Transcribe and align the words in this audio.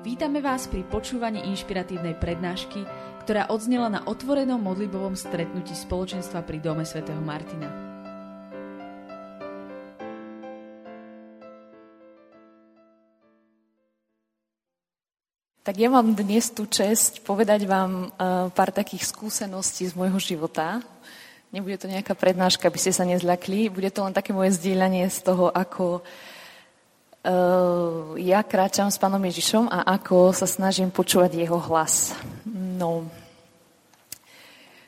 Vítame 0.00 0.40
vás 0.40 0.64
pri 0.64 0.80
počúvaní 0.88 1.44
inšpiratívnej 1.52 2.16
prednášky, 2.16 2.88
ktorá 3.20 3.52
odznela 3.52 3.92
na 3.92 4.00
otvorenom 4.08 4.56
modlibovom 4.56 5.12
stretnutí 5.12 5.76
spoločenstva 5.76 6.40
pri 6.40 6.56
Dome 6.56 6.88
svätého 6.88 7.20
Martina. 7.20 7.68
Tak 15.60 15.76
ja 15.76 15.92
mám 15.92 16.16
dnes 16.16 16.48
tú 16.48 16.64
čest 16.64 17.20
povedať 17.20 17.68
vám 17.68 18.08
uh, 18.08 18.48
pár 18.56 18.72
takých 18.72 19.04
skúseností 19.04 19.84
z 19.84 19.92
môjho 19.92 20.16
života. 20.16 20.80
Nebude 21.52 21.76
to 21.76 21.92
nejaká 21.92 22.16
prednáška, 22.16 22.72
aby 22.72 22.80
ste 22.80 22.96
sa 22.96 23.04
nezľakli. 23.04 23.68
Bude 23.68 23.92
to 23.92 24.00
len 24.00 24.16
také 24.16 24.32
moje 24.32 24.56
zdieľanie 24.56 25.12
z 25.12 25.28
toho, 25.28 25.52
ako 25.52 26.00
ja 28.16 28.40
kráčam 28.40 28.88
s 28.88 28.96
pánom 28.96 29.20
Ježišom 29.20 29.68
a 29.68 29.84
ako 30.00 30.32
sa 30.32 30.48
snažím 30.48 30.88
počúvať 30.88 31.36
jeho 31.36 31.60
hlas. 31.60 32.16
No, 32.48 33.04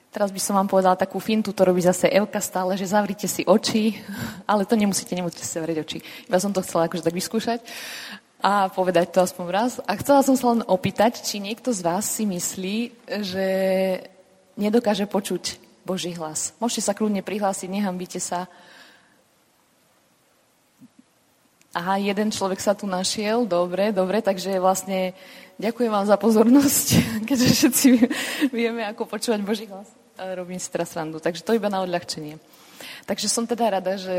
teraz 0.09 0.33
by 0.33 0.41
som 0.41 0.57
vám 0.57 0.65
povedala 0.65 0.97
takú 0.97 1.21
fintu, 1.21 1.53
to 1.53 1.69
robí 1.69 1.85
zase 1.85 2.09
Elka 2.09 2.41
stále, 2.41 2.73
že 2.81 2.89
zavrite 2.89 3.29
si 3.29 3.45
oči, 3.45 4.01
ale 4.49 4.65
to 4.65 4.81
nemusíte, 4.81 5.13
nemusíte 5.13 5.45
si 5.45 5.61
zavrieť 5.61 5.85
oči. 5.85 5.99
Iba 6.25 6.41
som 6.41 6.57
to 6.57 6.65
chcela 6.65 6.89
akože 6.89 7.05
tak 7.05 7.13
vyskúšať 7.13 7.61
a 8.41 8.73
povedať 8.73 9.13
to 9.13 9.21
aspoň 9.21 9.47
raz. 9.53 9.73
A 9.85 9.93
chcela 10.01 10.25
som 10.25 10.33
sa 10.33 10.57
len 10.57 10.65
opýtať, 10.65 11.21
či 11.21 11.37
niekto 11.37 11.69
z 11.69 11.85
vás 11.85 12.09
si 12.09 12.25
myslí, 12.25 12.77
že 13.23 13.47
nedokáže 14.57 15.05
počuť 15.05 15.61
Boží 15.85 16.17
hlas. 16.17 16.57
Môžete 16.65 16.89
sa 16.89 16.97
kľudne 16.97 17.21
prihlásiť, 17.21 17.69
nehambite 17.69 18.25
sa. 18.25 18.49
Aha, 21.73 21.97
jeden 21.97 22.29
človek 22.29 22.61
sa 22.61 22.77
tu 22.77 22.85
našiel, 22.85 23.49
dobre, 23.49 23.97
dobre, 23.97 24.21
takže 24.21 24.61
vlastne 24.61 25.17
ďakujem 25.57 25.89
vám 25.89 26.05
za 26.05 26.21
pozornosť, 26.21 26.87
keďže 27.29 27.49
všetci 27.49 27.89
vieme, 28.53 28.85
ako 28.85 29.09
počúvať 29.09 29.41
Boží 29.41 29.65
hlas. 29.65 29.89
Robím 30.37 30.61
si 30.61 30.69
teraz 30.69 30.93
randu, 30.93 31.17
takže 31.17 31.41
to 31.41 31.57
iba 31.57 31.73
na 31.73 31.81
odľahčenie. 31.81 32.37
Takže 33.09 33.25
som 33.25 33.49
teda 33.49 33.81
rada, 33.81 33.97
že 33.97 34.13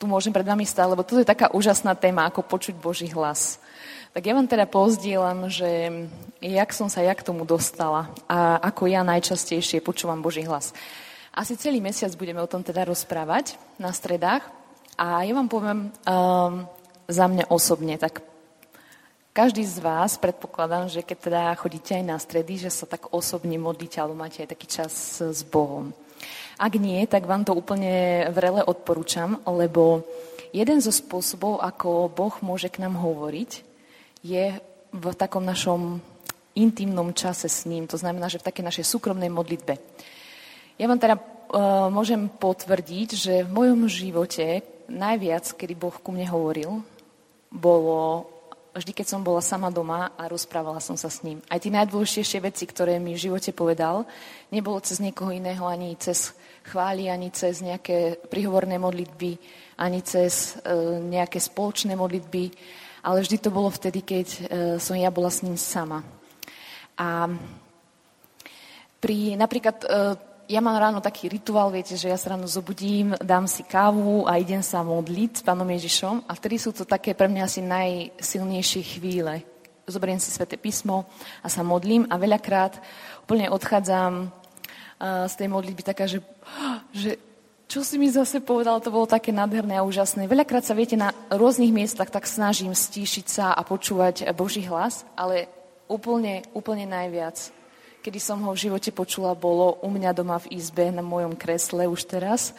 tu 0.00 0.08
môžem 0.08 0.32
pred 0.32 0.48
vami 0.48 0.64
stáť, 0.64 0.96
lebo 0.96 1.04
toto 1.04 1.20
je 1.20 1.28
taká 1.28 1.52
úžasná 1.52 1.92
téma, 1.92 2.24
ako 2.32 2.40
počuť 2.40 2.80
Boží 2.80 3.12
hlas. 3.12 3.60
Tak 4.16 4.24
ja 4.24 4.32
vám 4.32 4.48
teda 4.48 4.64
pozdielam, 4.64 5.52
že 5.52 5.68
jak 6.40 6.72
som 6.72 6.88
sa 6.88 7.04
ja 7.04 7.12
k 7.12 7.20
tomu 7.20 7.44
dostala 7.44 8.08
a 8.24 8.56
ako 8.64 8.88
ja 8.88 9.04
najčastejšie 9.04 9.84
počúvam 9.84 10.24
Boží 10.24 10.40
hlas. 10.48 10.72
Asi 11.36 11.52
celý 11.52 11.84
mesiac 11.84 12.16
budeme 12.16 12.40
o 12.40 12.48
tom 12.48 12.64
teda 12.64 12.88
rozprávať 12.88 13.60
na 13.76 13.92
stredách, 13.92 14.61
a 14.96 15.24
ja 15.24 15.32
vám 15.32 15.48
poviem 15.48 15.88
um, 15.88 16.68
za 17.08 17.26
mňa 17.28 17.48
osobne, 17.48 17.96
tak 17.96 18.20
každý 19.32 19.64
z 19.64 19.80
vás, 19.80 20.20
predpokladám, 20.20 20.92
že 20.92 21.00
keď 21.00 21.18
teda 21.18 21.42
chodíte 21.56 21.96
aj 21.96 22.04
na 22.04 22.20
stredy, 22.20 22.60
že 22.60 22.68
sa 22.68 22.84
tak 22.84 23.16
osobne 23.16 23.56
modlíte 23.56 23.96
alebo 23.96 24.20
máte 24.20 24.44
aj 24.44 24.52
taký 24.52 24.68
čas 24.68 24.92
s 25.24 25.40
Bohom. 25.40 25.96
Ak 26.60 26.76
nie, 26.76 27.00
tak 27.08 27.24
vám 27.24 27.40
to 27.40 27.56
úplne 27.56 28.28
vrele 28.28 28.60
odporúčam, 28.60 29.40
lebo 29.48 30.04
jeden 30.52 30.84
zo 30.84 30.92
spôsobov, 30.92 31.64
ako 31.64 32.12
Boh 32.12 32.36
môže 32.44 32.68
k 32.68 32.84
nám 32.84 33.00
hovoriť, 33.00 33.50
je 34.20 34.60
v 34.92 35.04
takom 35.16 35.42
našom 35.42 36.04
intimnom 36.52 37.16
čase 37.16 37.48
s 37.48 37.64
ním. 37.64 37.88
To 37.88 37.96
znamená, 37.96 38.28
že 38.28 38.36
v 38.36 38.46
takej 38.52 38.68
našej 38.68 38.84
súkromnej 38.84 39.32
modlitbe. 39.32 39.80
Ja 40.76 40.84
vám 40.84 41.00
teda 41.00 41.16
uh, 41.16 41.88
môžem 41.88 42.28
potvrdiť, 42.28 43.08
že 43.16 43.34
v 43.48 43.50
mojom 43.50 43.88
živote 43.88 44.60
najviac, 44.92 45.56
kedy 45.56 45.72
Boh 45.72 45.96
ku 45.96 46.12
mne 46.12 46.28
hovoril, 46.28 46.84
bolo 47.48 48.28
vždy, 48.72 48.92
keď 48.96 49.06
som 49.08 49.20
bola 49.24 49.44
sama 49.44 49.68
doma 49.68 50.16
a 50.16 50.28
rozprávala 50.28 50.80
som 50.80 50.96
sa 50.96 51.12
s 51.12 51.20
ním. 51.20 51.44
Aj 51.48 51.60
tie 51.60 51.72
najdôležitejšie 51.72 52.40
veci, 52.40 52.64
ktoré 52.64 52.96
mi 52.96 53.12
v 53.12 53.24
živote 53.28 53.52
povedal, 53.52 54.08
nebolo 54.48 54.80
cez 54.80 55.00
niekoho 55.00 55.32
iného, 55.32 55.64
ani 55.68 55.96
cez 56.00 56.32
chvály, 56.64 57.12
ani 57.12 57.28
cez 57.32 57.60
nejaké 57.60 58.16
prihovorné 58.32 58.80
modlitby, 58.80 59.36
ani 59.76 60.00
cez 60.00 60.56
e, 60.64 61.00
nejaké 61.04 61.36
spoločné 61.36 61.92
modlitby, 61.96 62.44
ale 63.04 63.20
vždy 63.20 63.36
to 63.42 63.50
bolo 63.52 63.68
vtedy, 63.68 64.00
keď 64.00 64.26
e, 64.28 64.40
som 64.80 64.96
ja 64.96 65.12
bola 65.12 65.28
s 65.28 65.44
ním 65.44 65.58
sama. 65.58 66.00
A 66.96 67.28
pri 69.02 69.34
napríklad 69.36 69.76
e, 69.82 69.88
ja 70.52 70.60
mám 70.60 70.76
ráno 70.76 71.00
taký 71.00 71.32
rituál, 71.32 71.72
viete, 71.72 71.96
že 71.96 72.12
ja 72.12 72.20
sa 72.20 72.36
ráno 72.36 72.44
zobudím, 72.44 73.16
dám 73.24 73.48
si 73.48 73.64
kávu 73.64 74.28
a 74.28 74.36
idem 74.36 74.60
sa 74.60 74.84
modliť 74.84 75.40
s 75.40 75.42
pánom 75.48 75.64
Ježišom 75.64 76.28
a 76.28 76.32
vtedy 76.36 76.60
sú 76.60 76.76
to 76.76 76.84
také 76.84 77.16
pre 77.16 77.24
mňa 77.24 77.42
asi 77.48 77.64
najsilnejšie 77.64 78.82
chvíle. 78.84 79.40
Zoberiem 79.88 80.20
si 80.20 80.28
sväté 80.28 80.60
písmo 80.60 81.08
a 81.40 81.48
sa 81.48 81.64
modlím 81.64 82.04
a 82.12 82.20
veľakrát 82.20 82.84
úplne 83.24 83.48
odchádzam 83.48 84.28
z 85.00 85.34
tej 85.40 85.48
modlitby 85.48 85.82
taká, 85.82 86.04
že, 86.04 86.20
že 86.92 87.16
čo 87.64 87.80
si 87.80 87.96
mi 87.96 88.12
zase 88.12 88.44
povedal, 88.44 88.84
to 88.84 88.92
bolo 88.92 89.08
také 89.08 89.32
nádherné 89.32 89.80
a 89.80 89.88
úžasné. 89.88 90.28
Veľakrát 90.28 90.68
sa, 90.68 90.76
viete, 90.76 91.00
na 91.00 91.16
rôznych 91.32 91.72
miestach 91.72 92.12
tak 92.12 92.28
snažím 92.28 92.76
stíšiť 92.76 93.26
sa 93.26 93.46
a 93.56 93.64
počúvať 93.64 94.28
Boží 94.36 94.68
hlas, 94.68 95.08
ale 95.16 95.48
úplne, 95.88 96.44
úplne 96.52 96.84
najviac 96.84 97.61
kedy 98.02 98.18
som 98.18 98.42
ho 98.42 98.50
v 98.50 98.62
živote 98.66 98.90
počula, 98.90 99.38
bolo 99.38 99.78
u 99.78 99.86
mňa 99.86 100.10
doma 100.10 100.42
v 100.42 100.58
izbe 100.58 100.90
na 100.90 101.06
mojom 101.06 101.38
kresle 101.38 101.86
už 101.86 102.02
teraz 102.10 102.50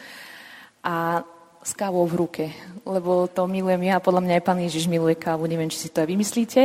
a 0.80 1.20
s 1.60 1.76
kávou 1.76 2.08
v 2.08 2.16
ruke, 2.16 2.44
lebo 2.88 3.28
to 3.28 3.44
milujem 3.44 3.84
ja 3.88 4.00
podľa 4.00 4.24
mňa 4.24 4.34
aj 4.40 4.44
pán 4.44 4.60
Ježiš 4.64 4.88
miluje 4.88 5.16
kávu, 5.16 5.44
neviem, 5.44 5.68
či 5.68 5.84
si 5.84 5.92
to 5.92 6.00
aj 6.00 6.08
vymyslíte, 6.08 6.62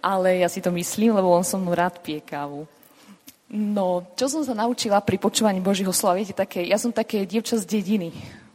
ale 0.00 0.40
ja 0.40 0.48
si 0.48 0.64
to 0.64 0.72
myslím, 0.72 1.16
lebo 1.20 1.32
on 1.32 1.44
som 1.44 1.64
rád 1.68 2.00
pije 2.00 2.24
kávu. 2.24 2.64
No, 3.48 4.04
čo 4.16 4.28
som 4.28 4.44
sa 4.44 4.52
naučila 4.52 5.00
pri 5.00 5.16
počúvaní 5.16 5.60
Božího 5.60 5.92
slova, 5.92 6.20
viete, 6.20 6.36
také, 6.36 6.64
ja 6.64 6.76
som 6.76 6.92
také 6.92 7.24
dievča 7.24 7.60
z 7.60 7.80
dediny, 7.80 8.12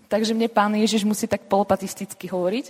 takže 0.10 0.38
mne 0.38 0.50
pán 0.50 0.74
Ježiš 0.78 1.06
musí 1.06 1.26
tak 1.30 1.46
polopatisticky 1.46 2.30
hovoriť. 2.30 2.70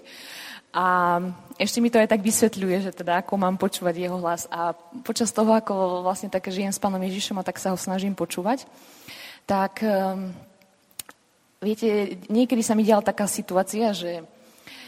A 0.74 1.20
ešte 1.58 1.82
mi 1.82 1.94
to 1.94 2.02
aj 2.02 2.10
tak 2.10 2.26
vysvetľuje, 2.26 2.78
že 2.90 2.92
teda 2.94 3.22
ako 3.22 3.38
mám 3.38 3.56
počúvať 3.62 3.96
jeho 3.98 4.18
hlas. 4.22 4.50
A 4.50 4.74
počas 5.06 5.30
toho, 5.30 5.54
ako 5.54 6.02
vlastne 6.02 6.30
tak 6.30 6.50
žijem 6.50 6.74
s 6.74 6.82
pánom 6.82 7.02
Ježišom 7.02 7.38
a 7.38 7.46
tak 7.46 7.62
sa 7.62 7.74
ho 7.74 7.78
snažím 7.78 8.18
počúvať, 8.18 8.66
tak 9.46 9.84
um, 9.86 10.34
viete, 11.62 12.18
niekedy 12.32 12.64
sa 12.66 12.74
mi 12.74 12.82
diala 12.88 13.06
taká 13.06 13.30
situácia, 13.30 13.94
že 13.94 14.26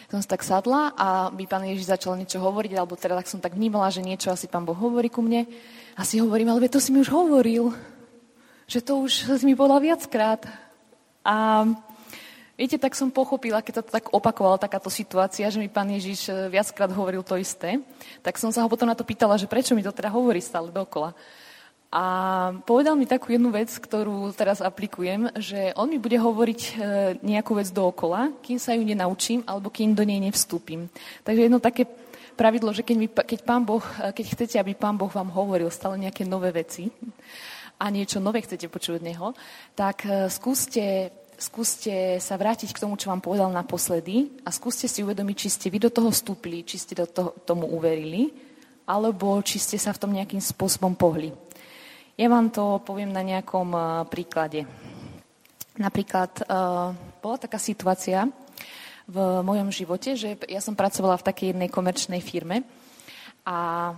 som 0.10 0.22
sa 0.22 0.38
tak 0.38 0.46
sadla 0.46 0.94
a 0.94 1.08
by 1.34 1.44
pán 1.50 1.66
Ježiš 1.66 1.90
začal 1.90 2.16
niečo 2.16 2.38
hovoriť, 2.38 2.72
alebo 2.78 2.94
teda 2.94 3.18
tak 3.18 3.28
som 3.28 3.42
tak 3.42 3.58
vnímala, 3.58 3.90
že 3.90 4.06
niečo 4.06 4.30
asi 4.30 4.46
pán 4.46 4.64
Boh 4.64 4.78
hovorí 4.78 5.10
ku 5.10 5.26
mne. 5.26 5.50
A 5.98 6.02
si 6.06 6.22
hovorím, 6.22 6.54
ale 6.54 6.70
to 6.70 6.78
si 6.78 6.94
mi 6.94 7.02
už 7.02 7.10
hovoril. 7.10 7.74
Že 8.70 8.80
to 8.86 8.92
už 9.02 9.14
si 9.42 9.46
mi 9.46 9.58
povedal 9.58 9.82
viackrát. 9.82 10.46
A 11.26 11.66
Viete, 12.56 12.80
tak 12.80 12.96
som 12.96 13.12
pochopila, 13.12 13.60
keď 13.60 13.84
to 13.84 14.00
tak 14.00 14.16
opakovala 14.16 14.56
takáto 14.56 14.88
situácia, 14.88 15.52
že 15.52 15.60
mi 15.60 15.68
pán 15.68 15.92
Ježiš 15.92 16.32
eh, 16.32 16.48
viackrát 16.48 16.88
hovoril 16.88 17.20
to 17.20 17.36
isté, 17.36 17.84
tak 18.24 18.40
som 18.40 18.48
sa 18.48 18.64
ho 18.64 18.72
potom 18.72 18.88
na 18.88 18.96
to 18.96 19.04
pýtala, 19.04 19.36
že 19.36 19.44
prečo 19.44 19.76
mi 19.76 19.84
to 19.84 19.92
teda 19.92 20.08
hovorí 20.08 20.40
stále 20.40 20.72
dokola. 20.72 21.12
A 21.92 22.04
povedal 22.64 22.96
mi 22.96 23.08
takú 23.08 23.36
jednu 23.36 23.52
vec, 23.52 23.72
ktorú 23.72 24.32
teraz 24.36 24.60
aplikujem, 24.64 25.32
že 25.40 25.76
on 25.76 25.92
mi 25.92 26.00
bude 26.00 26.16
hovoriť 26.16 26.62
eh, 26.64 26.74
nejakú 27.20 27.60
vec 27.60 27.76
dookola, 27.76 28.32
kým 28.40 28.56
sa 28.56 28.72
ju 28.72 28.88
nenaučím, 28.88 29.44
alebo 29.44 29.68
kým 29.68 29.92
do 29.92 30.08
nej 30.08 30.24
nevstúpim. 30.24 30.88
Takže 31.28 31.52
jedno 31.52 31.60
také 31.60 31.84
pravidlo, 32.40 32.72
že 32.72 32.88
keď, 32.88 32.96
mi, 32.96 33.12
keď, 33.12 33.40
pán 33.44 33.68
boh, 33.68 33.84
eh, 34.00 34.16
keď 34.16 34.26
chcete, 34.32 34.56
aby 34.64 34.80
pán 34.80 34.96
Boh 34.96 35.12
vám 35.12 35.28
hovoril 35.28 35.68
stále 35.76 36.00
nejaké 36.00 36.24
nové 36.24 36.56
veci 36.56 36.88
a 37.84 37.92
niečo 37.92 38.24
nové 38.24 38.40
chcete 38.48 38.72
počuť 38.72 39.04
od 39.04 39.04
neho, 39.04 39.28
tak 39.76 40.08
skúste 40.32 41.12
skúste 41.38 42.18
sa 42.24 42.36
vrátiť 42.40 42.72
k 42.72 42.82
tomu, 42.82 42.96
čo 42.96 43.12
vám 43.12 43.24
povedal 43.24 43.52
naposledy 43.52 44.42
a 44.44 44.50
skúste 44.52 44.88
si 44.88 45.04
uvedomiť, 45.04 45.36
či 45.36 45.50
ste 45.52 45.68
vy 45.72 45.84
do 45.84 45.92
toho 45.92 46.10
vstúpili, 46.12 46.64
či 46.64 46.80
ste 46.80 46.94
do 46.96 47.08
toho, 47.08 47.36
tomu 47.44 47.68
uverili, 47.70 48.32
alebo 48.88 49.42
či 49.42 49.60
ste 49.60 49.78
sa 49.78 49.92
v 49.92 50.02
tom 50.02 50.12
nejakým 50.14 50.40
spôsobom 50.40 50.96
pohli. 50.96 51.34
Ja 52.16 52.32
vám 52.32 52.48
to 52.48 52.80
poviem 52.80 53.12
na 53.12 53.20
nejakom 53.20 53.70
uh, 53.76 54.08
príklade. 54.08 54.64
Napríklad 55.76 56.48
uh, 56.48 56.96
bola 57.20 57.38
taká 57.38 57.60
situácia 57.60 58.32
v 59.06 59.18
mojom 59.44 59.70
živote, 59.70 60.16
že 60.16 60.40
ja 60.48 60.64
som 60.64 60.80
pracovala 60.80 61.20
v 61.20 61.28
takej 61.28 61.48
jednej 61.52 61.70
komerčnej 61.70 62.24
firme 62.24 62.64
a 63.46 63.92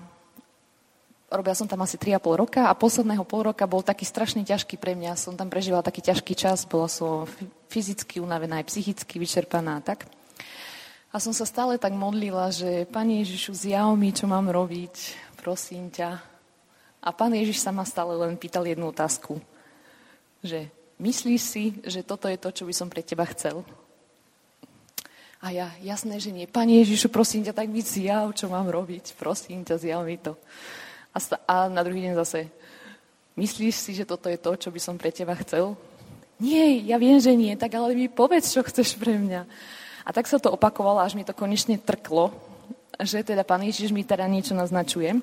Robila 1.27 1.51
som 1.51 1.67
tam 1.67 1.83
asi 1.83 1.99
3,5 1.99 2.23
roka 2.39 2.71
a 2.71 2.73
posledného 2.77 3.27
pol 3.27 3.51
roka 3.51 3.67
bol 3.67 3.83
taký 3.83 4.07
strašne 4.07 4.47
ťažký 4.47 4.79
pre 4.79 4.95
mňa. 4.95 5.19
Som 5.19 5.35
tam 5.35 5.51
prežívala 5.51 5.83
taký 5.83 5.99
ťažký 5.99 6.33
čas, 6.39 6.63
bola 6.63 6.87
som 6.87 7.27
fyzicky 7.67 8.23
unavená, 8.23 8.63
aj 8.63 8.71
psychicky 8.71 9.19
vyčerpaná. 9.19 9.83
Tak. 9.83 10.07
A 11.11 11.19
som 11.19 11.35
sa 11.35 11.43
stále 11.43 11.75
tak 11.75 11.91
modlila, 11.91 12.47
že 12.47 12.87
Pane 12.87 13.27
Ježišu, 13.27 13.51
zjav 13.59 13.91
mi, 13.99 14.15
čo 14.15 14.23
mám 14.23 14.47
robiť, 14.47 15.19
prosím 15.43 15.91
ťa. 15.91 16.15
A 17.03 17.09
Pán 17.11 17.35
Ježiš 17.35 17.59
sa 17.59 17.75
ma 17.75 17.83
stále 17.83 18.15
len 18.15 18.39
pýtal 18.39 18.63
jednu 18.63 18.87
otázku. 18.87 19.43
Že 20.47 20.71
myslíš 20.95 21.41
si, 21.43 21.63
že 21.83 22.07
toto 22.07 22.31
je 22.31 22.39
to, 22.39 22.55
čo 22.55 22.63
by 22.63 22.71
som 22.71 22.87
pre 22.87 23.03
teba 23.03 23.27
chcel? 23.27 23.67
A 25.43 25.51
ja, 25.51 25.75
jasné, 25.83 26.23
že 26.23 26.31
nie. 26.31 26.47
Pane 26.47 26.79
Ježišu, 26.87 27.11
prosím 27.11 27.43
ťa, 27.43 27.51
tak 27.51 27.67
mi 27.67 27.83
zjav, 27.83 28.31
čo 28.31 28.47
mám 28.47 28.71
robiť. 28.71 29.11
Prosím 29.19 29.67
ťa, 29.67 29.75
zjav 29.75 30.07
mi 30.07 30.15
to. 30.15 30.39
A, 31.17 31.19
sta- 31.19 31.41
a 31.49 31.65
na 31.65 31.81
druhý 31.81 32.05
deň 32.05 32.13
zase, 32.21 32.45
myslíš 33.33 33.73
si, 33.73 33.91
že 33.97 34.05
toto 34.05 34.29
je 34.29 34.37
to, 34.37 34.53
čo 34.53 34.69
by 34.69 34.77
som 34.77 35.01
pre 35.01 35.09
teba 35.09 35.33
chcel? 35.41 35.73
Nie, 36.37 36.77
ja 36.85 37.01
viem, 37.01 37.17
že 37.17 37.33
nie, 37.33 37.57
tak 37.57 37.73
ale 37.73 37.97
mi 37.97 38.05
povedz, 38.05 38.53
čo 38.53 38.61
chceš 38.61 39.01
pre 39.01 39.17
mňa. 39.17 39.49
A 40.05 40.09
tak 40.13 40.29
sa 40.29 40.37
to 40.37 40.53
opakovalo, 40.53 41.01
až 41.01 41.17
mi 41.17 41.25
to 41.25 41.33
konečne 41.33 41.81
trklo, 41.81 42.29
že 43.01 43.25
teda 43.25 43.41
Pán 43.41 43.65
Ježiš 43.65 43.89
mi 43.89 44.05
teda 44.05 44.29
niečo 44.29 44.53
naznačuje. 44.53 45.17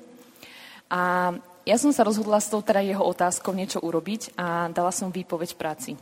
A 0.91 1.31
ja 1.63 1.77
som 1.79 1.95
sa 1.95 2.03
rozhodla 2.03 2.43
s 2.43 2.51
tou 2.51 2.59
teda 2.59 2.83
jeho 2.83 3.01
otázkou 3.01 3.55
niečo 3.55 3.79
urobiť 3.79 4.35
a 4.35 4.67
dala 4.75 4.91
som 4.91 5.15
výpoveď 5.15 5.55
práci. 5.55 5.95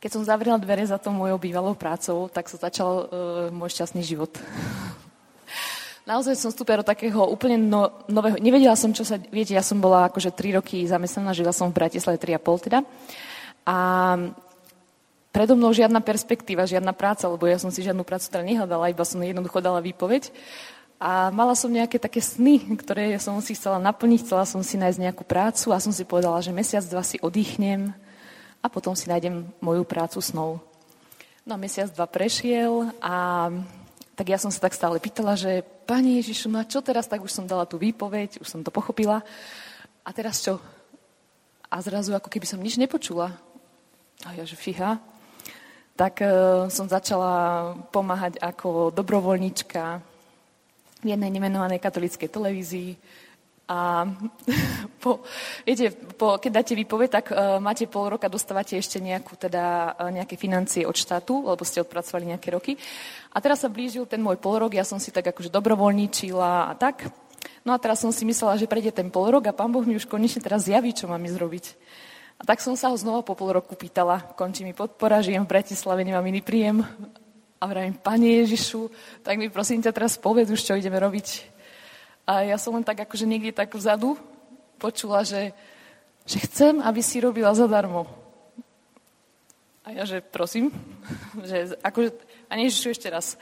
Keď 0.00 0.10
som 0.12 0.24
zavrela 0.24 0.56
dvere 0.56 0.88
za 0.88 0.96
tou 0.96 1.12
mojou 1.12 1.36
bývalou 1.36 1.76
prácou, 1.76 2.32
tak 2.32 2.48
sa 2.48 2.56
začal 2.56 2.90
uh, 2.90 3.06
môj 3.52 3.76
šťastný 3.76 4.00
život. 4.00 4.32
Naozaj 6.06 6.38
som 6.38 6.54
vstúpila 6.54 6.80
do 6.80 6.86
takého 6.86 7.26
úplne 7.26 7.58
no, 7.58 7.90
nového... 8.06 8.38
Nevedela 8.38 8.78
som, 8.78 8.94
čo 8.94 9.02
sa... 9.02 9.18
Viete, 9.18 9.58
ja 9.58 9.62
som 9.66 9.82
bola 9.82 10.06
akože 10.06 10.30
3 10.30 10.62
roky 10.62 10.86
zamestnaná, 10.86 11.34
žila 11.34 11.50
som 11.50 11.74
v 11.74 11.82
Bratislave 11.82 12.14
3,5 12.22 12.66
teda. 12.70 12.86
A 13.66 13.76
predo 15.34 15.58
mnou 15.58 15.74
žiadna 15.74 15.98
perspektíva, 15.98 16.62
žiadna 16.62 16.94
práca, 16.94 17.26
lebo 17.26 17.50
ja 17.50 17.58
som 17.58 17.74
si 17.74 17.82
žiadnu 17.82 18.06
prácu 18.06 18.30
teda 18.30 18.46
nehľadala, 18.46 18.94
iba 18.94 19.02
som 19.02 19.18
jednoducho 19.18 19.58
dala 19.58 19.82
výpoveď. 19.82 20.30
A 21.02 21.34
mala 21.34 21.58
som 21.58 21.74
nejaké 21.74 21.98
také 21.98 22.22
sny, 22.22 22.78
ktoré 22.78 23.18
som 23.18 23.34
si 23.42 23.58
chcela 23.58 23.82
naplniť, 23.82 24.30
chcela 24.30 24.46
som 24.46 24.62
si 24.62 24.78
nájsť 24.78 25.02
nejakú 25.02 25.26
prácu 25.26 25.74
a 25.74 25.82
som 25.82 25.90
si 25.90 26.06
povedala, 26.06 26.38
že 26.38 26.54
mesiac, 26.54 26.86
dva 26.86 27.02
si 27.02 27.18
oddychnem, 27.18 27.90
a 28.62 28.66
potom 28.66 28.98
si 28.98 29.06
nájdem 29.06 29.46
moju 29.62 29.86
prácu 29.86 30.18
snov. 30.18 30.58
No 31.46 31.54
a 31.54 31.62
mesiac, 31.62 31.86
dva 31.94 32.10
prešiel 32.10 32.90
a 32.98 33.46
tak 34.18 34.26
ja 34.26 34.38
som 34.42 34.50
sa 34.50 34.66
tak 34.66 34.74
stále 34.74 34.98
pýtala, 34.98 35.38
že 35.38 35.62
Pane 35.86 36.18
Ježišu, 36.18 36.50
no 36.50 36.58
a 36.58 36.66
čo 36.66 36.82
teraz? 36.82 37.06
Tak 37.06 37.22
už 37.22 37.30
som 37.30 37.46
dala 37.46 37.62
tú 37.62 37.78
výpoveď, 37.78 38.42
už 38.42 38.48
som 38.50 38.60
to 38.66 38.74
pochopila. 38.74 39.22
A 40.02 40.10
teraz 40.10 40.42
čo? 40.42 40.58
A 41.70 41.78
zrazu 41.78 42.10
ako 42.10 42.26
keby 42.26 42.42
som 42.42 42.58
nič 42.58 42.74
nepočula. 42.74 43.30
A 44.26 44.34
ja, 44.34 44.42
že 44.42 44.58
fíha. 44.58 44.98
Tak 45.94 46.14
uh, 46.26 46.30
som 46.74 46.90
začala 46.90 47.72
pomáhať 47.94 48.42
ako 48.42 48.90
dobrovoľnička 48.90 50.02
v 51.00 51.06
jednej 51.06 51.30
nemenovanej 51.30 51.78
katolíckej 51.78 52.34
televízii 52.34 52.90
a 53.66 54.06
po, 55.02 55.26
viete, 55.66 55.90
po, 56.14 56.38
keď 56.38 56.50
dáte 56.62 56.74
výpoveď, 56.78 57.08
tak 57.10 57.26
uh, 57.34 57.58
máte 57.58 57.90
pol 57.90 58.14
roka, 58.14 58.30
dostávate 58.30 58.78
ešte 58.78 59.02
nejakú, 59.02 59.34
teda, 59.34 59.98
uh, 59.98 60.10
nejaké 60.14 60.38
financie 60.38 60.86
od 60.86 60.94
štátu, 60.94 61.50
lebo 61.50 61.66
ste 61.66 61.82
odpracovali 61.82 62.30
nejaké 62.30 62.48
roky. 62.54 62.78
A 63.34 63.42
teraz 63.42 63.66
sa 63.66 63.68
blížil 63.68 64.06
ten 64.06 64.22
môj 64.22 64.38
pol 64.38 64.62
rok, 64.62 64.72
ja 64.72 64.86
som 64.86 65.02
si 65.02 65.10
tak 65.10 65.26
akože 65.34 65.50
dobrovoľníčila 65.50 66.70
a 66.70 66.72
tak. 66.78 67.10
No 67.66 67.74
a 67.74 67.82
teraz 67.82 67.98
som 67.98 68.14
si 68.14 68.22
myslela, 68.22 68.54
že 68.54 68.70
prejde 68.70 68.94
ten 68.94 69.10
pol 69.10 69.34
rok 69.34 69.50
a 69.50 69.56
pán 69.56 69.74
Boh 69.74 69.82
mi 69.82 69.98
už 69.98 70.06
konečne 70.06 70.38
teraz 70.38 70.70
zjaví, 70.70 70.94
čo 70.94 71.10
mám 71.10 71.26
zrobiť. 71.26 71.74
A 72.38 72.42
tak 72.46 72.62
som 72.62 72.78
sa 72.78 72.92
ho 72.92 72.96
znova 72.96 73.26
po 73.26 73.34
pol 73.34 73.50
roku 73.50 73.74
pýtala, 73.74 74.22
končí 74.38 74.62
mi 74.62 74.76
podpora, 74.76 75.24
žijem 75.24 75.42
v 75.42 75.52
Bratislave, 75.56 76.06
nemám 76.06 76.26
iný 76.30 76.44
príjem. 76.44 76.86
A 77.56 77.64
vravím, 77.64 77.96
Pane 77.96 78.44
Ježišu, 78.44 78.92
tak 79.24 79.40
mi 79.40 79.48
prosím 79.48 79.80
ťa 79.80 79.90
teraz 79.90 80.20
povedz 80.20 80.52
už, 80.52 80.60
čo 80.60 80.76
ideme 80.76 81.00
robiť. 81.00 81.55
A 82.26 82.42
ja 82.42 82.58
som 82.58 82.74
len 82.74 82.82
tak 82.82 83.06
akože 83.06 83.22
niekde 83.22 83.54
tak 83.54 83.70
vzadu 83.72 84.18
počula, 84.82 85.22
že, 85.22 85.54
že 86.26 86.42
chcem, 86.42 86.82
aby 86.82 87.00
si 87.00 87.22
robila 87.22 87.54
zadarmo. 87.54 88.10
A 89.86 89.94
ja, 89.94 90.02
že 90.02 90.18
prosím, 90.18 90.74
že 91.48 91.78
akože, 91.80 92.10
a 92.50 92.58
Ježišu 92.58 92.90
ešte 92.90 93.08
raz, 93.08 93.38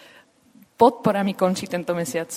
podpora 0.77 1.25
mi 1.25 1.33
končí 1.33 1.65
tento 1.65 1.97
mesiac. 1.97 2.29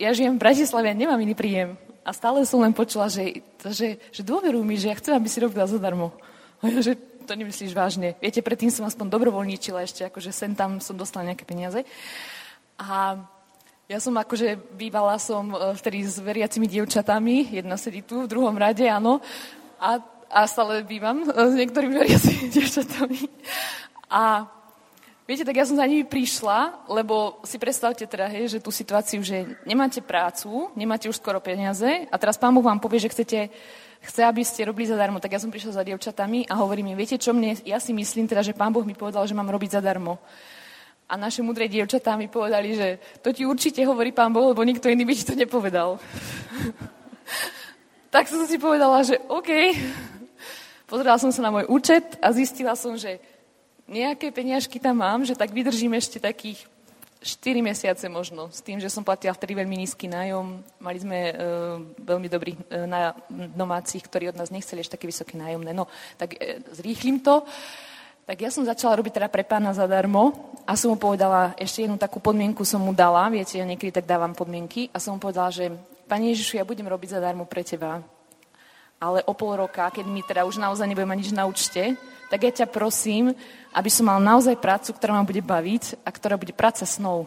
Ja 0.00 0.12
žijem 0.12 0.36
v 0.36 0.42
Bratislave, 0.42 0.92
ja 0.92 0.96
nemám 0.96 1.20
iný 1.20 1.36
príjem. 1.36 1.76
A 2.02 2.10
stále 2.10 2.42
som 2.48 2.60
len 2.60 2.74
počula, 2.74 3.06
že, 3.06 3.44
že, 3.62 4.00
že 4.10 4.22
dôveruj 4.26 4.64
mi, 4.66 4.74
že 4.74 4.90
ja 4.90 4.98
chcem, 4.98 5.14
aby 5.14 5.28
si 5.30 5.38
robila 5.38 5.70
zadarmo. 5.70 6.10
A 6.60 6.68
ja, 6.68 6.80
že 6.82 6.98
to 7.22 7.38
nemyslíš 7.38 7.72
vážne. 7.72 8.18
Viete, 8.18 8.42
predtým 8.42 8.68
som 8.68 8.84
aspoň 8.84 9.06
dobrovoľníčila 9.08 9.86
ešte, 9.86 10.02
akože 10.10 10.34
sem 10.34 10.52
tam 10.58 10.82
som 10.82 10.98
dostala 10.98 11.30
nejaké 11.30 11.46
peniaze. 11.46 11.86
A 12.76 13.22
ja 13.92 14.00
som 14.00 14.16
akože 14.16 14.56
bývala 14.72 15.20
som 15.20 15.52
e, 15.52 15.76
vtedy 15.76 16.08
s 16.08 16.16
veriacimi 16.16 16.64
dievčatami, 16.64 17.52
jedna 17.52 17.76
sedí 17.76 18.00
tu 18.00 18.24
v 18.24 18.30
druhom 18.32 18.56
rade, 18.56 18.88
áno, 18.88 19.20
a, 19.76 20.00
a 20.32 20.40
stále 20.48 20.80
bývam 20.80 21.20
e, 21.20 21.28
s 21.28 21.52
niektorými 21.52 21.92
veriacimi 22.00 22.48
dievčatami. 22.48 23.20
A 24.08 24.48
viete, 25.28 25.44
tak 25.44 25.60
ja 25.60 25.68
som 25.68 25.76
za 25.76 25.84
nimi 25.84 26.08
prišla, 26.08 26.88
lebo 26.88 27.36
si 27.44 27.60
predstavte 27.60 28.08
teda, 28.08 28.32
hej, 28.32 28.56
že 28.56 28.64
tú 28.64 28.72
situáciu, 28.72 29.20
že 29.20 29.60
nemáte 29.68 30.00
prácu, 30.00 30.72
nemáte 30.72 31.12
už 31.12 31.20
skoro 31.20 31.36
peniaze 31.44 32.08
a 32.08 32.16
teraz 32.16 32.40
pán 32.40 32.56
Boh 32.56 32.64
vám 32.64 32.80
povie, 32.80 33.04
že 33.04 33.12
chcete 33.12 33.52
chce, 34.02 34.26
aby 34.26 34.42
ste 34.42 34.66
robili 34.66 34.90
zadarmo. 34.90 35.22
Tak 35.22 35.30
ja 35.30 35.38
som 35.38 35.54
prišla 35.54 35.78
za 35.78 35.86
dievčatami 35.86 36.50
a 36.50 36.58
hovorím 36.58 36.90
im, 36.90 36.98
viete 36.98 37.14
čo, 37.22 37.30
mne, 37.30 37.54
ja 37.62 37.78
si 37.78 37.94
myslím 37.94 38.26
teda, 38.26 38.42
že 38.42 38.50
pán 38.50 38.74
Boh 38.74 38.82
mi 38.82 38.98
povedal, 38.98 39.22
že 39.30 39.36
mám 39.36 39.46
robiť 39.46 39.78
zadarmo. 39.78 40.18
A 41.12 41.20
naše 41.20 41.44
mudré 41.44 41.68
dievčatá 41.68 42.16
mi 42.16 42.24
povedali, 42.24 42.72
že 42.72 42.88
to 43.20 43.36
ti 43.36 43.44
určite 43.44 43.84
hovorí 43.84 44.16
pán 44.16 44.32
Boh, 44.32 44.48
lebo 44.48 44.64
nikto 44.64 44.88
iný 44.88 45.04
by 45.04 45.12
ti 45.12 45.28
to 45.28 45.36
nepovedal. 45.36 46.00
tak 48.14 48.32
som 48.32 48.40
si 48.48 48.56
povedala, 48.56 49.04
že 49.04 49.20
OK. 49.28 49.76
Pozerala 50.88 51.20
som 51.20 51.28
sa 51.28 51.44
na 51.44 51.52
môj 51.52 51.68
účet 51.68 52.16
a 52.16 52.32
zistila 52.32 52.72
som, 52.72 52.96
že 52.96 53.20
nejaké 53.84 54.32
peniažky 54.32 54.80
tam 54.80 55.04
mám, 55.04 55.20
že 55.28 55.36
tak 55.36 55.52
vydržím 55.52 55.92
ešte 56.00 56.16
takých 56.16 56.64
4 57.22 57.60
mesiace 57.60 58.08
možno, 58.08 58.48
s 58.48 58.64
tým, 58.64 58.80
že 58.80 58.90
som 58.90 59.04
platila 59.04 59.36
vtedy 59.36 59.54
veľmi 59.54 59.78
nízky 59.78 60.10
nájom. 60.10 60.64
Mali 60.80 60.98
sme 60.98 61.18
e, 61.30 61.34
veľmi 62.02 62.28
dobrých 62.32 62.56
e, 62.66 62.88
domácich, 63.54 64.02
ktorí 64.02 64.32
od 64.32 64.40
nás 64.40 64.50
nechceli 64.50 64.82
ešte 64.82 64.98
také 64.98 65.06
vysoké 65.06 65.38
nájomné. 65.38 65.70
No, 65.70 65.86
tak 66.18 66.34
e, 66.40 66.64
zrýchlim 66.74 67.22
to. 67.22 67.46
Tak 68.22 68.38
ja 68.38 68.54
som 68.54 68.62
začala 68.62 68.94
robiť 69.02 69.18
teda 69.18 69.26
pre 69.26 69.42
pána 69.42 69.74
zadarmo 69.74 70.30
a 70.62 70.78
som 70.78 70.94
mu 70.94 70.96
povedala, 70.96 71.58
ešte 71.58 71.82
jednu 71.82 71.98
takú 71.98 72.22
podmienku 72.22 72.62
som 72.62 72.78
mu 72.78 72.94
dala, 72.94 73.26
viete, 73.26 73.58
ja 73.58 73.66
niekedy 73.66 73.90
tak 73.90 74.06
dávam 74.06 74.30
podmienky 74.30 74.86
a 74.94 75.02
som 75.02 75.18
mu 75.18 75.18
povedala, 75.18 75.50
že 75.50 75.74
Pani 76.12 76.30
Ježišu, 76.30 76.60
ja 76.60 76.68
budem 76.68 76.84
robiť 76.84 77.16
zadarmo 77.16 77.48
pre 77.48 77.64
teba, 77.64 78.04
ale 79.00 79.24
o 79.24 79.32
pol 79.32 79.56
roka, 79.56 79.88
keď 79.88 80.04
mi 80.04 80.20
teda 80.20 80.44
už 80.44 80.60
naozaj 80.60 80.84
nebudem 80.84 81.08
mať 81.08 81.18
nič 81.24 81.30
na 81.32 81.48
účte, 81.48 81.96
tak 82.28 82.46
ja 82.46 82.52
ťa 82.52 82.68
prosím, 82.68 83.32
aby 83.72 83.88
som 83.88 84.06
mal 84.06 84.20
naozaj 84.20 84.60
prácu, 84.60 84.92
ktorá 84.92 85.16
ma 85.16 85.24
bude 85.24 85.40
baviť 85.40 86.04
a 86.04 86.12
ktorá 86.12 86.36
bude 86.36 86.52
práca 86.52 86.84
snou. 86.84 87.24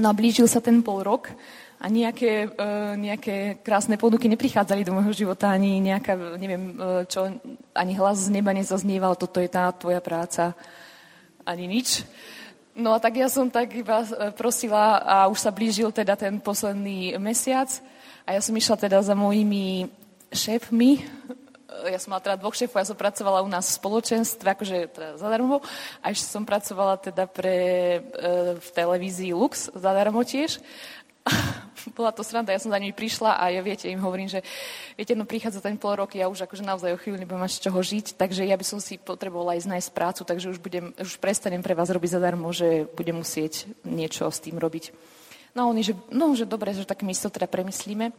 No 0.00 0.08
a 0.08 0.16
blížil 0.16 0.48
sa 0.48 0.64
ten 0.64 0.80
pol 0.80 1.04
rok 1.04 1.28
a 1.76 1.86
nejaké, 1.92 2.48
e, 2.48 2.68
nejaké 2.96 3.36
krásne 3.60 4.00
ponuky 4.00 4.32
neprichádzali 4.32 4.80
do 4.84 4.96
môjho 4.96 5.12
života, 5.12 5.52
ani 5.52 5.76
nejaká, 5.80 6.16
neviem 6.40 6.72
e, 6.72 7.04
čo, 7.04 7.28
ani 7.76 7.92
hlas 8.00 8.28
z 8.28 8.32
neba 8.32 8.56
nezaznieval, 8.56 9.20
toto 9.20 9.44
je 9.44 9.48
tá 9.52 9.68
tvoja 9.76 10.00
práca, 10.00 10.56
ani 11.44 11.68
nič. 11.68 12.08
No 12.72 12.96
a 12.96 12.98
tak 13.00 13.20
ja 13.20 13.28
som 13.28 13.52
tak 13.52 13.76
iba 13.76 14.04
e, 14.04 14.32
prosila 14.32 15.04
a 15.04 15.16
už 15.28 15.36
sa 15.36 15.52
blížil 15.52 15.92
teda 15.92 16.16
ten 16.16 16.40
posledný 16.40 17.20
mesiac 17.20 17.68
a 18.24 18.36
ja 18.36 18.40
som 18.40 18.56
išla 18.56 18.80
teda 18.80 19.04
za 19.04 19.12
mojimi 19.12 19.84
šéfmi, 20.32 21.04
ja 21.88 21.98
som 21.98 22.14
mala 22.14 22.24
teda 22.24 22.36
dvoch 22.40 22.56
šéfov, 22.56 22.80
ja 22.80 22.88
som 22.88 22.98
pracovala 22.98 23.44
u 23.44 23.48
nás 23.48 23.66
v 23.70 23.78
spoločenstve, 23.82 24.46
akože 24.56 24.76
teda 24.90 25.08
zadarmo, 25.16 25.62
a 26.00 26.06
ešte 26.10 26.26
som 26.28 26.44
pracovala 26.44 26.98
teda 26.98 27.24
pre, 27.30 27.58
v 28.58 28.68
televízii 28.74 29.34
Lux 29.34 29.70
zadarmo 29.72 30.22
tiež. 30.24 30.58
bola 31.96 32.12
to 32.12 32.24
sranda, 32.24 32.52
ja 32.52 32.60
som 32.60 32.72
za 32.72 32.80
nimi 32.80 32.92
prišla 32.92 33.40
a 33.40 33.52
ja 33.52 33.60
viete, 33.64 33.88
im 33.88 34.00
hovorím, 34.00 34.28
že 34.28 34.40
viete, 34.96 35.16
no 35.16 35.24
prichádza 35.24 35.64
ten 35.64 35.76
pol 35.76 35.96
rok, 35.96 36.12
ja 36.16 36.28
už 36.28 36.44
akože 36.44 36.64
naozaj 36.64 36.96
o 36.96 37.00
chvíľu 37.00 37.22
nebudem 37.22 37.40
mať 37.40 37.56
z 37.56 37.62
čoho 37.68 37.80
žiť, 37.80 38.06
takže 38.16 38.42
ja 38.44 38.56
by 38.56 38.66
som 38.66 38.78
si 38.82 39.00
potrebovala 39.00 39.56
ísť 39.56 39.68
nájsť 39.68 39.90
prácu, 39.94 40.22
takže 40.24 40.46
už, 40.56 40.58
budem, 40.60 40.92
už 40.96 41.16
prestanem 41.20 41.64
pre 41.64 41.76
vás 41.76 41.88
robiť 41.88 42.10
zadarmo, 42.16 42.50
že 42.52 42.88
budem 42.96 43.20
musieť 43.20 43.68
niečo 43.84 44.28
s 44.28 44.42
tým 44.42 44.56
robiť. 44.60 44.92
No 45.56 45.66
oni, 45.70 45.82
že, 45.82 45.98
no, 46.14 46.30
že 46.38 46.46
dobre, 46.46 46.70
že 46.76 46.86
tak 46.86 47.02
my 47.02 47.10
to 47.10 47.26
teda 47.26 47.50
premyslíme. 47.50 48.14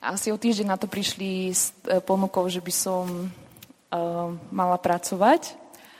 Asi 0.00 0.32
o 0.32 0.40
týždeň 0.40 0.64
na 0.64 0.80
to 0.80 0.88
prišli 0.88 1.52
s 1.52 1.76
e, 1.84 2.00
ponukou, 2.00 2.48
že 2.48 2.64
by 2.64 2.72
som 2.72 3.04
uh, 3.28 4.32
mala 4.48 4.80
pracovať 4.80 5.52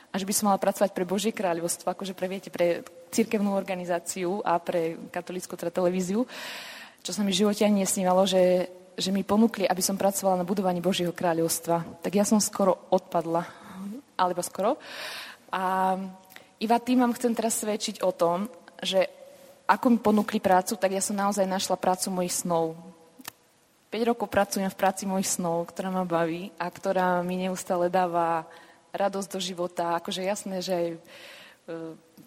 a 0.08 0.16
že 0.16 0.24
by 0.24 0.32
som 0.32 0.48
mala 0.48 0.56
pracovať 0.56 0.96
pre 0.96 1.04
Božie 1.04 1.36
kráľovstvo, 1.36 1.92
akože 1.92 2.16
pre, 2.16 2.24
viete, 2.24 2.48
pre 2.48 2.80
cirkevnú 3.12 3.52
organizáciu 3.52 4.40
a 4.40 4.56
pre 4.56 4.96
katolickú 5.12 5.52
teda 5.52 5.68
televíziu, 5.68 6.24
čo 7.04 7.12
sa 7.12 7.20
mi 7.20 7.28
v 7.28 7.44
živote 7.44 7.60
ani 7.60 7.84
nesnívalo, 7.84 8.24
že, 8.24 8.72
že 8.96 9.12
mi 9.12 9.20
ponúkli, 9.20 9.68
aby 9.68 9.84
som 9.84 10.00
pracovala 10.00 10.40
na 10.40 10.48
budovaní 10.48 10.80
Božieho 10.80 11.12
kráľovstva. 11.12 12.00
Tak 12.00 12.12
ja 12.16 12.24
som 12.24 12.40
skoro 12.40 12.88
odpadla, 12.88 13.44
alebo 14.16 14.40
skoro. 14.40 14.80
A 15.52 15.96
iba 16.56 16.76
tým 16.80 17.04
vám 17.04 17.12
chcem 17.20 17.36
teraz 17.36 17.60
svedčiť 17.60 18.00
o 18.00 18.16
tom, 18.16 18.48
že 18.80 19.04
ako 19.68 19.86
mi 19.92 19.98
ponúkli 20.00 20.40
prácu, 20.40 20.80
tak 20.80 20.88
ja 20.88 21.04
som 21.04 21.20
naozaj 21.20 21.44
našla 21.44 21.76
prácu 21.76 22.08
mojich 22.08 22.32
snov. 22.32 22.89
5 23.90 24.06
rokov 24.06 24.30
pracujem 24.30 24.70
v 24.70 24.78
práci 24.78 25.02
mojich 25.02 25.26
snov, 25.26 25.66
ktorá 25.66 25.90
ma 25.90 26.06
baví 26.06 26.54
a 26.62 26.70
ktorá 26.70 27.26
mi 27.26 27.34
neustále 27.34 27.90
dáva 27.90 28.46
radosť 28.94 29.28
do 29.34 29.40
života. 29.42 29.98
Akože 29.98 30.22
jasné, 30.22 30.62
že 30.62 31.02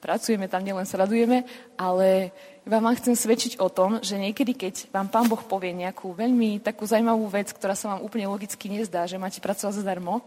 pracujeme 0.04 0.52
tam, 0.52 0.60
nielen 0.60 0.84
sa 0.84 1.00
radujeme, 1.00 1.48
ale 1.80 2.36
vám 2.68 2.92
chcem 3.00 3.16
svedčiť 3.16 3.64
o 3.64 3.72
tom, 3.72 4.04
že 4.04 4.20
niekedy, 4.20 4.52
keď 4.52 4.92
vám 4.92 5.08
Pán 5.08 5.28
Boh 5.32 5.40
povie 5.40 5.72
nejakú 5.72 6.12
veľmi 6.12 6.60
takú 6.60 6.84
zaujímavú 6.84 7.32
vec, 7.32 7.56
ktorá 7.56 7.80
sa 7.80 7.96
vám 7.96 8.04
úplne 8.04 8.28
logicky 8.28 8.68
nezdá, 8.68 9.08
že 9.08 9.16
máte 9.16 9.40
pracovať 9.40 9.80
zadarmo 9.80 10.20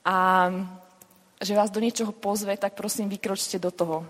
a 0.00 0.48
že 1.44 1.52
vás 1.52 1.68
do 1.68 1.84
niečoho 1.84 2.08
pozve, 2.08 2.56
tak 2.56 2.72
prosím, 2.72 3.12
vykročte 3.12 3.60
do 3.60 3.68
toho. 3.68 4.08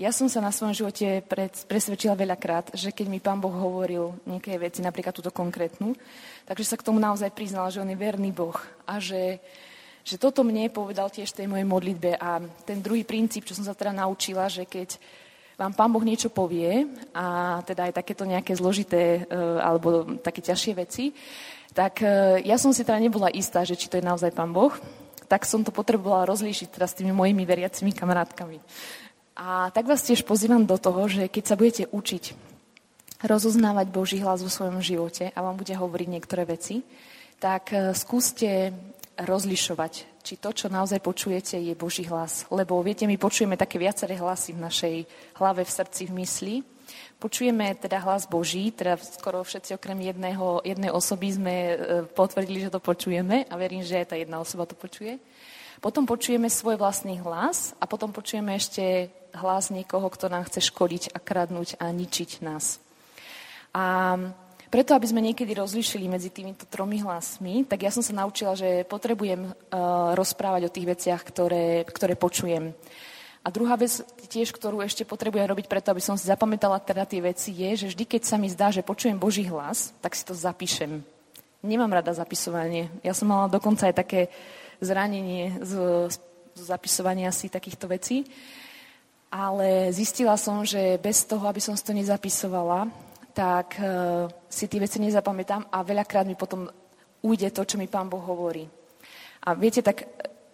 Ja 0.00 0.16
som 0.16 0.32
sa 0.32 0.40
na 0.40 0.48
svojom 0.48 0.72
živote 0.72 1.20
presvedčila 1.68 2.16
veľakrát, 2.16 2.72
že 2.72 2.88
keď 2.88 3.04
mi 3.12 3.20
Pán 3.20 3.36
Boh 3.36 3.52
hovoril 3.52 4.16
nejaké 4.24 4.56
veci, 4.56 4.80
napríklad 4.80 5.12
túto 5.12 5.28
konkrétnu, 5.28 5.92
takže 6.48 6.72
sa 6.72 6.80
k 6.80 6.88
tomu 6.88 6.96
naozaj 6.96 7.28
priznal, 7.36 7.68
že 7.68 7.84
On 7.84 7.92
je 7.92 8.00
verný 8.00 8.32
Boh 8.32 8.56
a 8.88 8.96
že, 8.96 9.44
že 10.00 10.16
toto 10.16 10.40
mne 10.40 10.72
povedal 10.72 11.12
tiež 11.12 11.36
tej 11.36 11.44
mojej 11.44 11.68
modlitbe. 11.68 12.16
A 12.16 12.40
ten 12.64 12.80
druhý 12.80 13.04
princíp, 13.04 13.44
čo 13.44 13.52
som 13.52 13.60
sa 13.60 13.76
teda 13.76 13.92
naučila, 13.92 14.48
že 14.48 14.64
keď 14.64 14.96
vám 15.60 15.76
Pán 15.76 15.92
Boh 15.92 16.00
niečo 16.00 16.32
povie, 16.32 16.88
a 17.12 17.60
teda 17.60 17.92
aj 17.92 18.00
takéto 18.00 18.24
nejaké 18.24 18.56
zložité 18.56 19.28
e, 19.28 19.36
alebo 19.60 20.16
také 20.24 20.40
ťažšie 20.40 20.80
veci, 20.80 21.12
tak 21.76 22.00
e, 22.00 22.40
ja 22.48 22.56
som 22.56 22.72
si 22.72 22.88
teda 22.88 22.96
nebola 22.96 23.28
istá, 23.28 23.68
že 23.68 23.76
či 23.76 23.92
to 23.92 24.00
je 24.00 24.08
naozaj 24.08 24.32
Pán 24.32 24.56
Boh, 24.56 24.72
tak 25.28 25.44
som 25.44 25.60
to 25.60 25.70
potrebovala 25.70 26.24
rozlíšiť 26.24 26.72
teraz 26.72 26.96
s 26.96 27.04
tými 27.04 27.12
mojimi 27.12 27.44
veriacimi 27.44 27.92
kamarátkami. 27.92 28.64
A 29.36 29.70
tak 29.70 29.86
vás 29.86 30.02
tiež 30.02 30.26
pozývam 30.26 30.66
do 30.66 30.76
toho, 30.76 31.06
že 31.06 31.30
keď 31.30 31.44
sa 31.46 31.58
budete 31.58 31.84
učiť 31.90 32.24
rozoznávať 33.20 33.86
Boží 33.92 34.18
hlas 34.20 34.40
vo 34.40 34.48
svojom 34.48 34.80
živote 34.80 35.28
a 35.32 35.38
vám 35.44 35.60
bude 35.60 35.76
hovoriť 35.76 36.08
niektoré 36.08 36.48
veci, 36.48 36.80
tak 37.40 37.72
e, 37.72 37.92
skúste 37.92 38.72
rozlišovať, 39.20 40.24
či 40.24 40.40
to, 40.40 40.52
čo 40.56 40.72
naozaj 40.72 41.04
počujete, 41.04 41.60
je 41.60 41.76
Boží 41.76 42.08
hlas. 42.08 42.48
Lebo 42.48 42.80
viete, 42.80 43.04
my 43.04 43.20
počujeme 43.20 43.60
také 43.60 43.76
viaceré 43.76 44.16
hlasy 44.16 44.56
v 44.56 44.64
našej 44.64 44.94
hlave, 45.36 45.64
v 45.64 45.70
srdci, 45.72 46.08
v 46.08 46.16
mysli. 46.24 46.54
Počujeme 47.20 47.76
teda 47.76 48.00
hlas 48.00 48.24
Boží, 48.24 48.72
teda 48.72 48.96
skoro 48.96 49.44
všetci 49.44 49.76
okrem 49.76 50.00
jedného, 50.00 50.64
jednej 50.64 50.88
osoby 50.88 51.28
sme 51.36 51.54
e, 51.54 51.74
potvrdili, 52.08 52.68
že 52.68 52.72
to 52.72 52.80
počujeme 52.80 53.44
a 53.44 53.54
verím, 53.60 53.84
že 53.84 54.00
aj 54.00 54.06
tá 54.12 54.16
jedna 54.16 54.40
osoba 54.40 54.64
to 54.64 54.72
počuje. 54.72 55.20
Potom 55.80 56.04
počujeme 56.04 56.48
svoj 56.48 56.76
vlastný 56.76 57.20
hlas 57.24 57.72
a 57.80 57.88
potom 57.88 58.12
počujeme 58.12 58.52
ešte 58.52 59.08
hlas 59.34 59.70
niekoho, 59.70 60.06
kto 60.10 60.28
nám 60.28 60.46
chce 60.46 60.70
škodiť 60.70 61.14
a 61.14 61.18
kradnúť 61.18 61.78
a 61.78 61.90
ničiť 61.90 62.42
nás. 62.42 62.78
A 63.70 64.16
preto, 64.70 64.94
aby 64.94 65.06
sme 65.10 65.18
niekedy 65.18 65.50
rozlišili 65.58 66.06
medzi 66.06 66.30
týmito 66.30 66.62
tromi 66.70 67.02
hlasmi, 67.02 67.66
tak 67.66 67.82
ja 67.82 67.90
som 67.90 68.06
sa 68.06 68.14
naučila, 68.14 68.54
že 68.54 68.86
potrebujem 68.86 69.50
uh, 69.50 69.54
rozprávať 70.14 70.70
o 70.70 70.74
tých 70.74 70.86
veciach, 70.94 71.22
ktoré, 71.26 71.82
ktoré 71.90 72.14
počujem. 72.14 72.70
A 73.42 73.48
druhá 73.50 73.74
vec 73.74 74.04
tiež, 74.30 74.54
ktorú 74.54 74.78
ešte 74.84 75.02
potrebujem 75.02 75.48
robiť 75.48 75.66
preto, 75.66 75.90
aby 75.90 75.98
som 75.98 76.14
si 76.14 76.30
zapamätala 76.30 76.78
teda 76.78 77.02
tie 77.02 77.18
veci, 77.18 77.50
je, 77.50 77.82
že 77.82 77.90
vždy, 77.90 78.04
keď 78.06 78.22
sa 78.22 78.36
mi 78.38 78.46
zdá, 78.46 78.70
že 78.70 78.86
počujem 78.86 79.18
Boží 79.18 79.42
hlas, 79.48 79.90
tak 79.98 80.14
si 80.14 80.22
to 80.22 80.38
zapíšem. 80.38 81.02
Nemám 81.66 81.90
rada 81.90 82.14
zapisovanie. 82.14 82.92
Ja 83.02 83.10
som 83.10 83.32
mala 83.32 83.50
dokonca 83.50 83.90
aj 83.90 83.96
také 83.96 84.30
zranenie 84.78 85.56
z, 85.60 85.72
z 86.54 86.60
zapisovania 86.62 87.34
si 87.34 87.50
takýchto 87.50 87.90
vecí. 87.90 88.22
Ale 89.30 89.94
zistila 89.94 90.34
som, 90.34 90.66
že 90.66 90.98
bez 90.98 91.22
toho, 91.22 91.46
aby 91.46 91.62
som 91.62 91.78
si 91.78 91.86
to 91.86 91.94
nezapisovala, 91.94 92.90
tak 93.30 93.78
uh, 93.78 94.26
si 94.50 94.66
tie 94.66 94.82
veci 94.82 94.98
nezapamätám 94.98 95.70
a 95.70 95.86
veľakrát 95.86 96.26
mi 96.26 96.34
potom 96.34 96.66
ujde 97.22 97.54
to, 97.54 97.62
čo 97.62 97.78
mi 97.78 97.86
pán 97.86 98.10
Boh 98.10 98.18
hovorí. 98.18 98.66
A 99.46 99.54
viete, 99.54 99.86
tak 99.86 100.02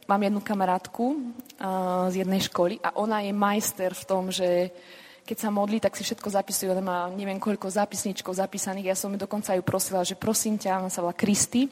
mám 0.04 0.21
jednu 0.21 0.45
kamarátku 0.45 1.04
uh, 1.09 2.12
z 2.12 2.21
jednej 2.21 2.45
školy 2.45 2.76
a 2.85 2.92
ona 3.00 3.25
je 3.25 3.33
majster 3.33 3.97
v 3.97 4.04
tom, 4.04 4.28
že 4.28 4.68
keď 5.26 5.37
sa 5.42 5.50
modlí, 5.50 5.83
tak 5.83 5.99
si 5.99 6.06
všetko 6.06 6.30
zapisuje. 6.30 6.71
Ona 6.71 6.85
má 6.85 6.99
neviem 7.11 7.42
koľko 7.42 7.66
zápisničkov 7.66 8.38
zapísaných. 8.38 8.95
Ja 8.95 8.97
som 8.97 9.11
ju 9.11 9.18
dokonca 9.18 9.59
ju 9.59 9.64
prosila, 9.64 10.06
že 10.06 10.14
prosím 10.14 10.54
ťa, 10.54 10.78
ona 10.78 10.92
sa 10.92 11.02
volá 11.02 11.18
Kristy. 11.18 11.66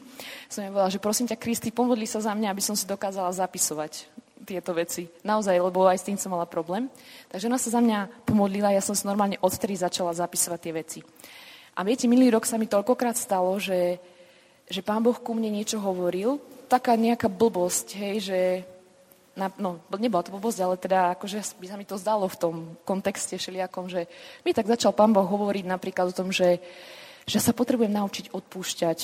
Som 0.51 0.67
jej 0.67 0.73
volala, 0.73 0.91
že 0.91 0.99
prosím 0.99 1.31
ťa, 1.31 1.39
Kristy, 1.39 1.71
pomodli 1.71 2.03
sa 2.03 2.19
za 2.19 2.35
mňa, 2.35 2.51
aby 2.51 2.59
som 2.59 2.75
si 2.75 2.83
dokázala 2.83 3.31
zapisovať 3.31 4.24
tieto 4.43 4.75
veci. 4.75 5.07
Naozaj, 5.23 5.55
lebo 5.55 5.87
aj 5.87 6.03
s 6.03 6.07
tým 6.11 6.19
som 6.19 6.35
mala 6.35 6.49
problém. 6.49 6.91
Takže 7.31 7.47
ona 7.47 7.55
sa 7.55 7.71
za 7.71 7.79
mňa 7.79 8.27
pomodlila, 8.27 8.75
ja 8.75 8.83
som 8.83 8.97
si 8.97 9.07
normálne 9.07 9.39
odtedy 9.39 9.79
začala 9.79 10.11
zapisovať 10.11 10.59
tie 10.59 10.73
veci. 10.75 10.99
A 11.75 11.83
viete, 11.83 12.07
minulý 12.07 12.35
rok 12.35 12.43
sa 12.47 12.59
mi 12.59 12.67
toľkokrát 12.67 13.15
stalo, 13.15 13.55
že, 13.59 13.99
že 14.67 14.83
pán 14.83 15.03
Boh 15.03 15.15
ku 15.15 15.35
mne 15.35 15.51
niečo 15.51 15.79
hovoril, 15.79 16.39
taká 16.67 16.95
nejaká 16.95 17.27
blbosť, 17.27 17.87
hej, 17.95 18.15
že 18.23 18.39
na, 19.35 19.51
no, 19.59 19.83
nebola 19.99 20.23
to 20.23 20.31
blbosť, 20.31 20.59
ale 20.63 20.75
teda 20.79 20.99
akože 21.19 21.59
by 21.59 21.65
sa 21.67 21.75
mi 21.75 21.83
to 21.83 21.99
zdalo 21.99 22.31
v 22.31 22.39
tom 22.39 22.55
kontexte 22.87 23.35
všelijakom, 23.35 23.91
že 23.91 24.07
mi 24.47 24.55
tak 24.55 24.71
začal 24.71 24.95
pán 24.95 25.11
Boh 25.11 25.27
hovoriť 25.27 25.67
napríklad 25.67 26.15
o 26.15 26.17
tom, 26.17 26.31
že, 26.31 26.63
že 27.27 27.43
sa 27.43 27.51
potrebujem 27.51 27.91
naučiť 27.91 28.31
odpúšťať. 28.31 28.99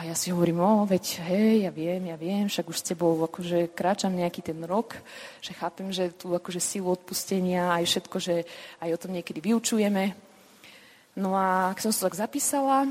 A 0.00 0.08
ja 0.08 0.16
si 0.16 0.32
hovorím, 0.32 0.64
o, 0.64 0.88
veď, 0.88 1.20
hej, 1.28 1.68
ja 1.68 1.70
viem, 1.70 2.08
ja 2.08 2.16
viem, 2.16 2.48
však 2.48 2.72
už 2.72 2.80
s 2.80 2.88
tebou 2.88 3.20
akože 3.20 3.68
kráčam 3.76 4.16
nejaký 4.16 4.40
ten 4.40 4.56
rok, 4.64 4.96
že 5.44 5.52
chápem, 5.52 5.92
že 5.92 6.08
tu 6.16 6.32
akože 6.32 6.56
silu 6.56 6.88
odpustenia, 6.88 7.68
aj 7.76 7.84
všetko, 7.84 8.16
že 8.16 8.48
aj 8.80 8.96
o 8.96 9.00
tom 9.04 9.12
niekedy 9.12 9.44
vyučujeme. 9.44 10.16
No 11.20 11.36
a 11.36 11.76
keď 11.76 11.82
som 11.84 11.92
sa 11.92 12.08
tak 12.08 12.16
zapísala, 12.16 12.88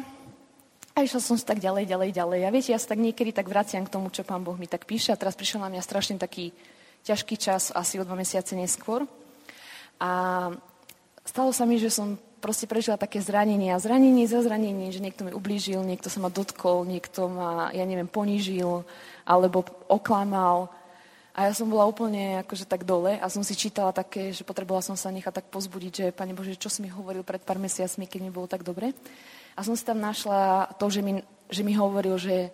a 0.94 0.98
išla 1.02 1.18
som 1.18 1.34
si 1.34 1.42
tak 1.42 1.58
ďalej, 1.58 1.90
ďalej, 1.90 2.10
ďalej. 2.14 2.42
A 2.46 2.54
viete, 2.54 2.78
ja 2.78 2.78
sa 2.78 2.94
tak 2.94 3.02
niekedy 3.02 3.34
tak 3.34 3.50
vraciam 3.50 3.90
k 3.90 3.94
tomu, 3.98 4.14
čo 4.14 4.22
pán 4.22 4.46
Boh 4.46 4.54
mi 4.54 4.70
tak 4.70 4.86
píše. 4.86 5.10
A 5.10 5.18
teraz 5.18 5.34
prišiel 5.34 5.66
na 5.66 5.74
mňa 5.74 5.82
strašne 5.82 6.22
taký 6.22 6.54
ťažký 7.10 7.42
čas, 7.42 7.74
asi 7.74 7.98
o 7.98 8.06
dva 8.06 8.14
mesiace 8.14 8.54
neskôr. 8.54 9.10
A 9.98 10.12
stalo 11.26 11.50
sa 11.58 11.66
mi, 11.66 11.82
že 11.82 11.90
som 11.90 12.22
proste 12.40 12.66
prežila 12.66 12.96
také 12.96 13.20
zranenie 13.20 13.76
a 13.76 13.84
zranenie 13.84 14.26
za 14.26 14.40
zranenie, 14.40 14.90
že 14.90 15.04
niekto 15.04 15.28
mi 15.28 15.36
ublížil, 15.36 15.84
niekto 15.84 16.08
sa 16.08 16.24
ma 16.24 16.32
dotkol, 16.32 16.88
niekto 16.88 17.28
ma, 17.28 17.70
ja 17.76 17.84
neviem, 17.84 18.08
ponížil 18.08 18.88
alebo 19.28 19.68
oklamal. 19.92 20.72
A 21.36 21.48
ja 21.48 21.54
som 21.54 21.70
bola 21.70 21.86
úplne 21.86 22.42
akože 22.44 22.66
tak 22.66 22.84
dole 22.84 23.16
a 23.16 23.28
som 23.32 23.46
si 23.46 23.54
čítala 23.56 23.94
také, 23.94 24.34
že 24.34 24.44
potrebovala 24.44 24.84
som 24.84 24.98
sa 24.98 25.14
nechať 25.14 25.44
tak 25.44 25.48
pozbudiť, 25.54 25.92
že 25.94 26.16
Pane 26.16 26.34
Bože, 26.34 26.58
čo 26.58 26.68
si 26.68 26.82
mi 26.82 26.90
hovoril 26.90 27.24
pred 27.24 27.40
pár 27.40 27.62
mesiacmi, 27.62 28.10
keď 28.10 28.20
mi 28.26 28.32
bolo 28.34 28.50
tak 28.50 28.66
dobre. 28.66 28.92
A 29.56 29.64
som 29.64 29.76
si 29.76 29.84
tam 29.84 30.00
našla 30.00 30.72
to, 30.80 30.88
že 30.88 31.00
mi, 31.04 31.22
že 31.52 31.62
mi 31.64 31.76
hovoril, 31.76 32.16
že, 32.20 32.52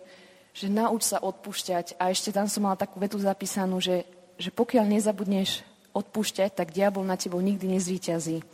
že 0.54 0.66
nauč 0.70 1.06
sa 1.08 1.22
odpúšťať. 1.22 1.98
A 1.98 2.10
ešte 2.14 2.30
tam 2.34 2.46
som 2.46 2.66
mala 2.66 2.78
takú 2.78 2.98
vetu 2.98 3.18
zapísanú, 3.18 3.78
že, 3.82 4.06
že 4.38 4.54
pokiaľ 4.54 4.86
nezabudneš 4.86 5.66
odpúšťať, 5.96 6.52
tak 6.52 6.76
diabol 6.76 7.02
na 7.02 7.16
tebou 7.16 7.40
nikdy 7.40 7.78
nezvíťazí. 7.78 8.44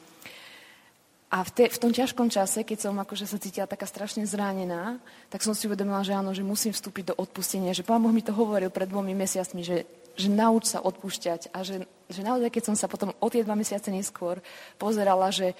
A 1.32 1.40
v, 1.40 1.50
te, 1.50 1.64
v 1.64 1.80
tom 1.80 1.88
ťažkom 1.96 2.28
čase, 2.28 2.60
keď 2.60 2.78
som 2.84 2.94
akože 3.00 3.24
sa 3.24 3.40
cítila 3.40 3.64
taká 3.64 3.88
strašne 3.88 4.28
zranená, 4.28 5.00
tak 5.32 5.40
som 5.40 5.56
si 5.56 5.64
uvedomila, 5.64 6.04
že 6.04 6.12
áno, 6.12 6.36
že 6.36 6.44
musím 6.44 6.76
vstúpiť 6.76 7.08
do 7.08 7.14
odpustenia. 7.16 7.72
Že 7.72 7.88
Pán 7.88 8.04
Boh 8.04 8.12
mi 8.12 8.20
to 8.20 8.36
hovoril 8.36 8.68
pred 8.68 8.84
dvomi 8.84 9.16
mesiacmi, 9.16 9.64
že, 9.64 9.88
že 10.12 10.28
nauč 10.28 10.76
sa 10.76 10.84
odpúšťať. 10.84 11.56
A 11.56 11.64
že, 11.64 11.88
že 12.12 12.20
naozaj, 12.20 12.52
keď 12.52 12.62
som 12.68 12.76
sa 12.76 12.84
potom 12.84 13.16
o 13.16 13.28
tie 13.32 13.40
dva 13.40 13.56
mesiace 13.56 13.88
neskôr 13.88 14.44
pozerala, 14.76 15.32
že 15.32 15.56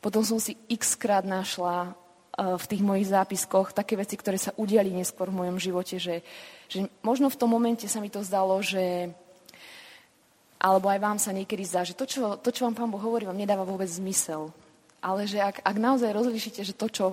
potom 0.00 0.24
som 0.24 0.40
si 0.40 0.56
x 0.72 0.96
krát 0.96 1.28
našla 1.28 1.92
v 2.40 2.64
tých 2.64 2.80
mojich 2.80 3.12
zápiskoch 3.12 3.76
také 3.76 4.00
veci, 4.00 4.16
ktoré 4.16 4.40
sa 4.40 4.56
udiali 4.56 4.88
neskôr 4.88 5.28
v 5.28 5.44
mojom 5.44 5.60
živote, 5.60 6.00
že, 6.00 6.24
že 6.64 6.88
možno 7.04 7.28
v 7.28 7.36
tom 7.36 7.52
momente 7.52 7.84
sa 7.84 8.00
mi 8.00 8.08
to 8.08 8.24
zdalo, 8.24 8.56
že 8.64 9.12
alebo 10.56 10.88
aj 10.88 11.00
vám 11.00 11.18
sa 11.20 11.36
niekedy 11.36 11.64
zdá, 11.68 11.84
že 11.84 11.92
to, 11.92 12.08
čo, 12.08 12.40
to, 12.40 12.48
čo 12.48 12.64
vám 12.64 12.76
Pán 12.76 12.88
Boh 12.88 13.00
hovorí, 13.00 13.28
vám 13.28 13.36
nedáva 13.36 13.68
vôbec 13.68 13.88
zmysel. 13.88 14.48
Ale 15.00 15.24
že 15.24 15.40
ak, 15.40 15.64
ak 15.64 15.76
naozaj 15.80 16.12
rozlišíte, 16.12 16.60
že 16.60 16.76
to, 16.76 16.86
čo 16.92 17.04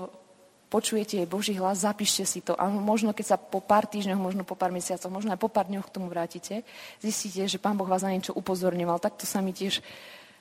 počujete, 0.67 1.23
je 1.23 1.27
Boží 1.27 1.55
hlas, 1.55 1.87
zapíšte 1.87 2.27
si 2.27 2.43
to. 2.43 2.51
A 2.59 2.67
možno, 2.67 3.15
keď 3.15 3.25
sa 3.25 3.37
po 3.39 3.63
pár 3.63 3.87
týždňoch, 3.87 4.19
možno 4.19 4.43
po 4.43 4.59
pár 4.59 4.75
mesiacoch, 4.75 5.07
možno 5.07 5.31
aj 5.31 5.39
po 5.39 5.47
pár 5.47 5.71
dňoch 5.71 5.87
k 5.87 5.95
tomu 5.95 6.11
vrátite, 6.11 6.67
zistíte, 6.99 7.47
že 7.47 7.61
Pán 7.61 7.79
Boh 7.79 7.87
vás 7.87 8.03
na 8.03 8.11
niečo 8.11 8.35
upozorňoval. 8.35 8.99
Tak 8.99 9.23
to 9.23 9.25
sa 9.25 9.39
mi 9.39 9.55
tiež 9.55 9.79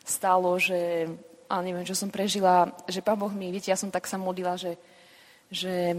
stalo, 0.03 0.59
že 0.59 1.07
a 1.47 1.63
neviem, 1.63 1.87
čo 1.87 1.95
som 1.95 2.11
prežila, 2.11 2.75
že 2.91 3.07
Pán 3.07 3.19
Boh 3.19 3.31
mi, 3.31 3.55
viete, 3.55 3.71
ja 3.71 3.79
som 3.79 3.91
tak 3.95 4.11
sa 4.11 4.19
modlila, 4.19 4.59
že, 4.59 4.75
že 5.47 5.95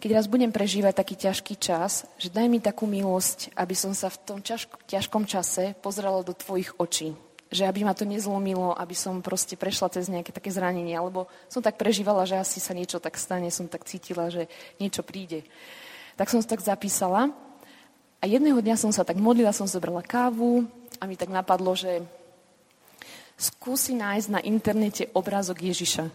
keď 0.00 0.10
raz 0.16 0.26
budem 0.26 0.48
prežívať 0.48 0.96
taký 0.96 1.14
ťažký 1.20 1.54
čas, 1.60 2.08
že 2.16 2.32
daj 2.32 2.48
mi 2.48 2.58
takú 2.58 2.88
milosť, 2.88 3.52
aby 3.52 3.76
som 3.76 3.92
sa 3.92 4.08
v 4.08 4.20
tom 4.24 4.38
ťažk- 4.40 4.88
ťažkom 4.88 5.28
čase 5.28 5.76
pozrela 5.84 6.24
do 6.24 6.32
tvojich 6.32 6.72
očí. 6.80 7.12
Že 7.52 7.68
aby 7.68 7.84
ma 7.84 7.92
to 7.92 8.08
nezlomilo, 8.08 8.72
aby 8.72 8.96
som 8.96 9.20
proste 9.20 9.60
prešla 9.60 9.92
cez 9.92 10.08
nejaké 10.08 10.32
také 10.32 10.48
zranenie. 10.48 10.96
Alebo 10.96 11.28
som 11.52 11.60
tak 11.60 11.76
prežívala, 11.76 12.24
že 12.24 12.40
asi 12.40 12.58
sa 12.58 12.72
niečo 12.72 12.96
tak 12.96 13.20
stane, 13.20 13.52
som 13.52 13.68
tak 13.68 13.84
cítila, 13.84 14.32
že 14.32 14.48
niečo 14.80 15.04
príde. 15.04 15.44
Tak 16.16 16.32
som 16.32 16.40
to 16.40 16.48
tak 16.48 16.64
zapísala. 16.64 17.28
A 18.22 18.24
jedného 18.24 18.56
dňa 18.62 18.80
som 18.80 18.94
sa 18.94 19.04
tak 19.04 19.20
modlila, 19.20 19.52
som 19.52 19.68
zobrala 19.68 20.00
kávu 20.00 20.64
a 20.96 21.04
mi 21.04 21.18
tak 21.18 21.28
napadlo, 21.28 21.74
že 21.74 22.06
skúsi 23.34 23.98
nájsť 23.98 24.28
na 24.30 24.40
internete 24.46 25.10
obrázok 25.10 25.66
Ježiša. 25.66 26.06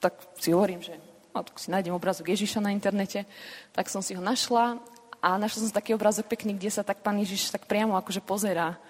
Tak 0.00 0.40
si 0.40 0.56
hovorím, 0.56 0.80
že 0.80 0.96
no, 1.36 1.44
tak 1.44 1.60
si 1.60 1.68
nájdem 1.68 1.92
obrázok 1.92 2.32
Ježiša 2.32 2.64
na 2.64 2.72
internete. 2.72 3.28
Tak 3.76 3.92
som 3.92 4.00
si 4.00 4.16
ho 4.16 4.22
našla 4.24 4.80
a 5.20 5.36
našla 5.36 5.68
som 5.68 5.76
taký 5.76 5.92
obrázok 5.92 6.30
pekný, 6.30 6.56
kde 6.56 6.70
sa 6.72 6.86
tak 6.86 7.04
pán 7.04 7.20
Ježiš 7.20 7.52
tak 7.52 7.68
priamo 7.68 7.98
akože 8.00 8.24
pozerá. 8.24 8.80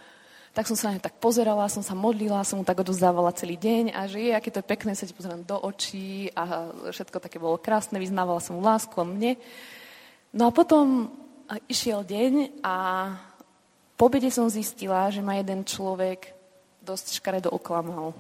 Tak 0.58 0.66
som 0.66 0.74
sa 0.74 0.90
na 0.90 0.98
tak 0.98 1.14
pozerala, 1.22 1.70
som 1.70 1.86
sa 1.86 1.94
modlila, 1.94 2.42
som 2.42 2.58
mu 2.58 2.66
tak 2.66 2.82
odozdávala 2.82 3.30
celý 3.30 3.54
deň 3.54 3.94
a 3.94 4.10
že 4.10 4.18
je, 4.18 4.34
aké 4.34 4.50
to 4.50 4.58
je 4.58 4.66
pekné, 4.66 4.90
sa 4.98 5.06
ti 5.06 5.14
pozerám 5.14 5.46
do 5.46 5.54
očí 5.54 6.34
a 6.34 6.74
všetko 6.90 7.22
také 7.22 7.38
bolo 7.38 7.62
krásne, 7.62 8.02
vyznávala 8.02 8.42
som 8.42 8.58
mu 8.58 8.66
lásku 8.66 8.90
a 8.98 9.06
mne. 9.06 9.38
No 10.34 10.50
a 10.50 10.50
potom 10.50 11.14
išiel 11.70 12.02
deň 12.02 12.58
a 12.66 12.74
po 13.94 14.10
obede 14.10 14.34
som 14.34 14.50
zistila, 14.50 15.06
že 15.14 15.22
ma 15.22 15.38
jeden 15.38 15.62
človek 15.62 16.34
dosť 16.82 17.22
škaredo 17.22 17.54
oklamal. 17.54 18.10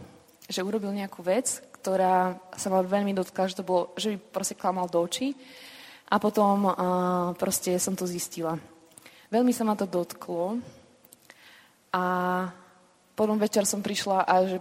Že 0.46 0.62
urobil 0.62 0.94
nejakú 0.94 1.26
vec, 1.26 1.58
ktorá 1.82 2.38
sa 2.54 2.70
ma 2.70 2.86
veľmi 2.86 3.18
dotkla, 3.18 3.50
že 3.50 3.58
to 3.58 3.66
bolo, 3.66 3.90
že 3.98 4.14
by 4.14 4.38
proste 4.38 4.54
klamal 4.54 4.86
do 4.86 5.02
očí. 5.02 5.34
A 6.06 6.22
potom 6.22 6.70
uh, 6.70 7.34
proste 7.34 7.74
som 7.82 7.98
to 7.98 8.06
zistila. 8.06 8.54
Veľmi 9.26 9.50
sa 9.50 9.66
ma 9.66 9.74
to 9.74 9.90
dotklo 9.90 10.77
a 11.92 12.04
potom 13.18 13.40
večer 13.40 13.66
som 13.66 13.82
prišla 13.82 14.22
a 14.22 14.34
že 14.46 14.58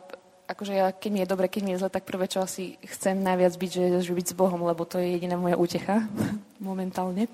akože 0.48 0.74
ja, 0.74 0.88
keď 0.96 1.10
mi 1.12 1.20
je 1.22 1.32
dobre, 1.32 1.52
keď 1.52 1.62
mi 1.62 1.72
je 1.76 1.84
zle, 1.84 1.92
tak 1.92 2.08
prvé, 2.08 2.26
čo 2.32 2.40
asi 2.40 2.80
chcem 2.88 3.20
najviac 3.20 3.54
byť, 3.60 3.72
že, 3.72 3.86
že 4.00 4.16
byť 4.16 4.28
s 4.32 4.38
Bohom, 4.40 4.64
lebo 4.64 4.88
to 4.88 4.98
je 4.98 5.20
jediná 5.20 5.36
moja 5.36 5.60
útecha 5.60 6.08
momentálne. 6.64 7.28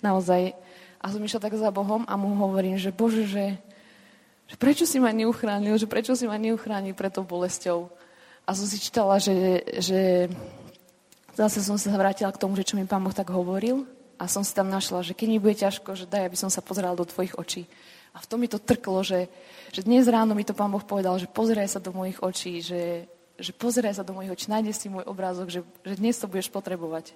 Naozaj. 0.00 0.54
A 1.02 1.06
som 1.10 1.20
išla 1.20 1.42
tak 1.42 1.58
za 1.58 1.74
Bohom 1.74 2.06
a 2.06 2.14
mu 2.14 2.30
hovorím, 2.38 2.78
že 2.78 2.94
Bože, 2.94 3.26
že, 3.26 3.58
že 4.46 4.54
prečo 4.54 4.86
si 4.86 5.02
ma 5.02 5.10
neuchránil, 5.10 5.74
že 5.80 5.90
prečo 5.90 6.14
si 6.14 6.30
ma 6.30 6.38
neuchránil 6.38 6.94
pred 6.94 7.10
tou 7.10 7.26
bolesťou. 7.26 7.90
A 8.46 8.54
som 8.54 8.66
si 8.68 8.78
čítala, 8.78 9.18
že, 9.18 9.66
že 9.80 10.30
zase 11.34 11.64
som 11.64 11.80
sa 11.80 11.90
vrátila 11.96 12.30
k 12.30 12.40
tomu, 12.40 12.54
že 12.54 12.68
čo 12.68 12.78
mi 12.78 12.86
Pán 12.86 13.02
Boh 13.02 13.14
tak 13.14 13.32
hovoril 13.34 13.88
a 14.20 14.28
som 14.28 14.44
si 14.44 14.52
tam 14.52 14.68
našla, 14.68 15.00
že 15.00 15.16
keď 15.16 15.26
mi 15.32 15.40
bude 15.40 15.56
ťažko, 15.56 15.96
že 15.96 16.04
daj, 16.04 16.28
aby 16.28 16.36
som 16.36 16.52
sa 16.52 16.60
pozerala 16.60 16.92
do 16.92 17.08
tvojich 17.08 17.32
očí. 17.40 17.64
A 18.14 18.18
v 18.18 18.28
tom 18.28 18.42
mi 18.42 18.48
to 18.50 18.58
trklo, 18.58 19.06
že, 19.06 19.30
že 19.70 19.86
dnes 19.86 20.10
ráno 20.10 20.34
mi 20.34 20.42
to 20.42 20.56
Pán 20.56 20.70
Boh 20.70 20.82
povedal, 20.82 21.18
že 21.18 21.30
pozeraj 21.30 21.70
sa 21.70 21.80
do 21.80 21.94
mojich 21.94 22.18
očí, 22.18 22.58
že, 22.58 23.06
že 23.38 23.54
pozeraj 23.54 23.98
sa 23.98 24.06
do 24.06 24.14
mojich 24.14 24.34
očí, 24.34 24.46
nájde 24.50 24.74
si 24.74 24.86
môj 24.90 25.06
obrázok, 25.06 25.48
že, 25.48 25.60
že 25.86 25.94
dnes 25.98 26.18
to 26.18 26.26
budeš 26.26 26.50
potrebovať. 26.50 27.14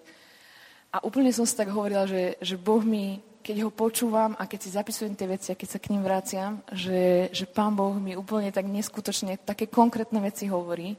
A 0.94 1.02
úplne 1.02 1.34
som 1.34 1.42
si 1.42 1.58
tak 1.58 1.74
hovorila, 1.74 2.06
že, 2.06 2.38
že 2.38 2.54
Boh 2.54 2.78
mi, 2.86 3.18
keď 3.42 3.66
ho 3.66 3.70
počúvam 3.74 4.38
a 4.38 4.46
keď 4.46 4.60
si 4.62 4.70
zapisujem 4.70 5.18
tie 5.18 5.26
veci 5.26 5.50
a 5.50 5.58
keď 5.58 5.68
sa 5.74 5.82
k 5.82 5.90
ním 5.90 6.06
vraciam, 6.06 6.62
že, 6.70 7.34
že 7.34 7.50
Pán 7.50 7.74
Boh 7.74 7.98
mi 7.98 8.14
úplne 8.14 8.54
tak 8.54 8.70
neskutočne 8.70 9.42
také 9.42 9.66
konkrétne 9.66 10.22
veci 10.22 10.46
hovorí, 10.46 10.94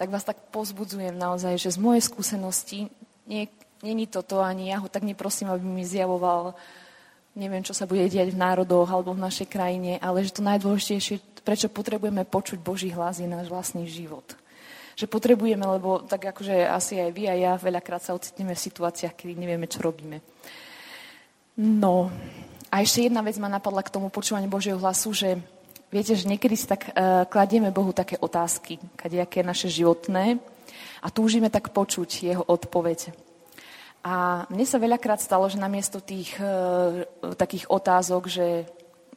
tak 0.00 0.08
vás 0.08 0.24
tak 0.24 0.48
pozbudzujem 0.54 1.12
naozaj, 1.12 1.60
že 1.60 1.74
z 1.74 1.78
mojej 1.78 2.00
skúsenosti 2.00 2.88
nie, 3.28 3.44
Není 3.82 4.06
to 4.06 4.22
to, 4.22 4.42
ani 4.42 4.74
ja 4.74 4.82
ho 4.82 4.88
tak 4.90 5.06
neprosím, 5.06 5.54
aby 5.54 5.62
mi 5.62 5.86
zjavoval, 5.86 6.54
neviem, 7.38 7.62
čo 7.62 7.70
sa 7.70 7.86
bude 7.86 8.02
diať 8.10 8.34
v 8.34 8.42
národoch 8.42 8.90
alebo 8.90 9.14
v 9.14 9.22
našej 9.22 9.46
krajine, 9.46 10.02
ale 10.02 10.26
že 10.26 10.34
to 10.34 10.42
najdôležitejšie, 10.42 11.46
prečo 11.46 11.70
potrebujeme 11.70 12.26
počuť 12.26 12.58
Boží 12.58 12.90
hlas, 12.90 13.22
je 13.22 13.30
náš 13.30 13.46
vlastný 13.46 13.86
život. 13.86 14.26
Že 14.98 15.06
potrebujeme, 15.06 15.62
lebo 15.62 16.02
tak 16.02 16.34
akože 16.34 16.66
asi 16.66 16.98
aj 16.98 17.10
vy 17.14 17.30
a 17.30 17.34
ja 17.38 17.52
veľakrát 17.54 18.02
sa 18.02 18.18
ocitneme 18.18 18.58
v 18.58 18.64
situáciách, 18.66 19.14
kedy 19.14 19.38
nevieme, 19.38 19.70
čo 19.70 19.78
robíme. 19.86 20.18
No, 21.54 22.10
a 22.68 22.82
ešte 22.82 23.06
jedna 23.06 23.22
vec 23.22 23.38
ma 23.38 23.46
napadla 23.46 23.86
k 23.86 23.94
tomu 23.94 24.10
počúvaniu 24.10 24.50
Božieho 24.50 24.76
hlasu, 24.82 25.14
že 25.14 25.38
viete, 25.88 26.18
že 26.18 26.26
niekedy 26.26 26.58
si 26.58 26.66
tak 26.66 26.90
uh, 26.90 27.24
kladieme 27.30 27.70
Bohu 27.70 27.94
také 27.94 28.18
otázky, 28.18 28.82
kadejaké 28.98 29.46
naše 29.46 29.70
životné 29.70 30.42
a 31.00 31.08
túžime 31.08 31.48
tak 31.48 31.70
počuť 31.70 32.34
jeho 32.34 32.42
odpoveď. 32.42 33.27
A 34.08 34.48
mne 34.48 34.64
sa 34.64 34.80
veľakrát 34.80 35.20
stalo, 35.20 35.44
že 35.52 35.60
namiesto 35.60 36.00
tých 36.00 36.32
e, 36.40 37.04
takých 37.36 37.68
otázok, 37.68 38.24
že 38.24 38.64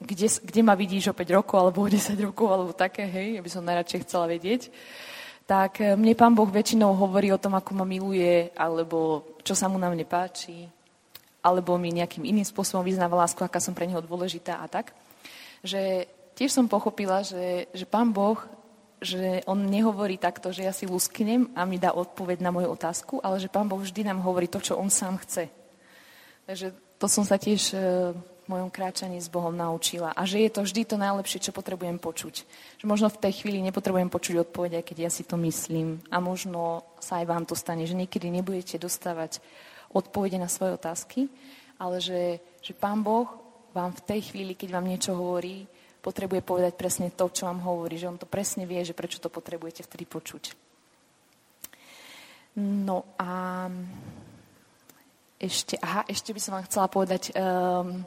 kde, 0.03 0.27
kde 0.43 0.61
ma 0.67 0.75
vidíš 0.75 1.15
o 1.15 1.15
5 1.15 1.37
rokov, 1.39 1.55
alebo 1.55 1.87
o 1.87 1.87
10 1.87 2.11
rokov, 2.27 2.51
alebo 2.51 2.71
také, 2.75 3.07
hej, 3.07 3.39
ja 3.39 3.41
by 3.41 3.49
som 3.55 3.63
najradšej 3.63 4.03
chcela 4.03 4.27
vedieť, 4.27 4.67
tak 5.47 5.79
e, 5.79 5.95
mne 5.95 6.11
Pán 6.19 6.35
Boh 6.35 6.49
väčšinou 6.51 6.91
hovorí 6.91 7.31
o 7.31 7.39
tom, 7.39 7.55
ako 7.55 7.71
ma 7.71 7.85
miluje, 7.87 8.51
alebo 8.51 9.31
čo 9.47 9.55
sa 9.55 9.71
mu 9.71 9.79
na 9.79 9.87
mne 9.87 10.03
páči, 10.03 10.67
alebo 11.39 11.79
mi 11.79 11.95
nejakým 11.95 12.27
iným 12.27 12.43
spôsobom 12.43 12.83
vyznáva 12.83 13.23
lásku, 13.23 13.39
aká 13.39 13.63
som 13.63 13.71
pre 13.71 13.87
neho 13.87 14.03
dôležitá 14.03 14.59
a 14.59 14.67
tak. 14.67 14.91
Že 15.63 16.03
tiež 16.35 16.51
som 16.51 16.67
pochopila, 16.67 17.23
že, 17.23 17.71
že 17.71 17.87
Pán 17.87 18.11
Boh 18.11 18.43
že 19.01 19.41
on 19.49 19.65
nehovorí 19.65 20.21
takto, 20.21 20.53
že 20.53 20.61
ja 20.61 20.69
si 20.69 20.85
lusknem 20.85 21.49
a 21.57 21.65
mi 21.65 21.81
dá 21.81 21.89
odpoveď 21.97 22.45
na 22.45 22.53
moju 22.53 22.69
otázku, 22.69 23.17
ale 23.25 23.41
že 23.41 23.49
Pán 23.49 23.65
Boh 23.65 23.81
vždy 23.81 24.05
nám 24.05 24.21
hovorí 24.21 24.45
to, 24.45 24.61
čo 24.61 24.77
on 24.77 24.93
sám 24.93 25.17
chce. 25.25 25.49
Takže 26.45 26.77
to 27.01 27.09
som 27.09 27.25
sa 27.25 27.41
tiež 27.41 27.73
e, 27.73 28.13
v 28.13 28.45
mojom 28.45 28.69
kráčaní 28.69 29.17
s 29.17 29.25
Bohom 29.25 29.57
naučila. 29.57 30.13
A 30.13 30.21
že 30.29 30.45
je 30.45 30.53
to 30.53 30.61
vždy 30.61 30.85
to 30.85 31.01
najlepšie, 31.01 31.49
čo 31.49 31.49
potrebujem 31.49 31.97
počuť. 31.97 32.45
Že 32.77 32.85
možno 32.85 33.09
v 33.09 33.21
tej 33.25 33.41
chvíli 33.41 33.57
nepotrebujem 33.65 34.13
počuť 34.13 34.45
odpoveď, 34.45 34.81
aj 34.81 34.85
keď 34.85 34.97
ja 35.01 35.09
si 35.09 35.25
to 35.25 35.33
myslím. 35.41 35.97
A 36.13 36.21
možno 36.21 36.85
sa 37.01 37.21
aj 37.21 37.25
vám 37.25 37.43
to 37.49 37.57
stane, 37.57 37.81
že 37.89 37.97
niekedy 37.97 38.29
nebudete 38.29 38.77
dostávať 38.77 39.41
odpovede 39.89 40.37
na 40.37 40.47
svoje 40.47 40.77
otázky, 40.77 41.19
ale 41.81 41.97
že, 41.99 42.37
že 42.61 42.77
Pán 42.77 43.01
Boh 43.01 43.27
vám 43.73 43.91
v 43.97 44.05
tej 44.05 44.31
chvíli, 44.31 44.53
keď 44.53 44.77
vám 44.77 44.85
niečo 44.87 45.11
hovorí, 45.17 45.67
potrebuje 46.01 46.41
povedať 46.41 46.73
presne 46.73 47.13
to, 47.13 47.29
čo 47.29 47.45
vám 47.45 47.61
hovorí, 47.61 47.95
že 47.95 48.09
on 48.09 48.17
to 48.17 48.25
presne 48.25 48.65
vie, 48.65 48.81
že 48.81 48.97
prečo 48.97 49.21
to 49.21 49.29
potrebujete 49.29 49.85
vtedy 49.85 50.09
počuť. 50.09 50.43
No 52.59 53.05
a 53.15 53.65
ešte, 55.39 55.79
aha, 55.79 56.03
ešte 56.05 56.35
by 56.35 56.41
som 56.41 56.53
vám 56.57 56.67
chcela 56.67 56.91
povedať, 56.91 57.31
um, 57.33 58.03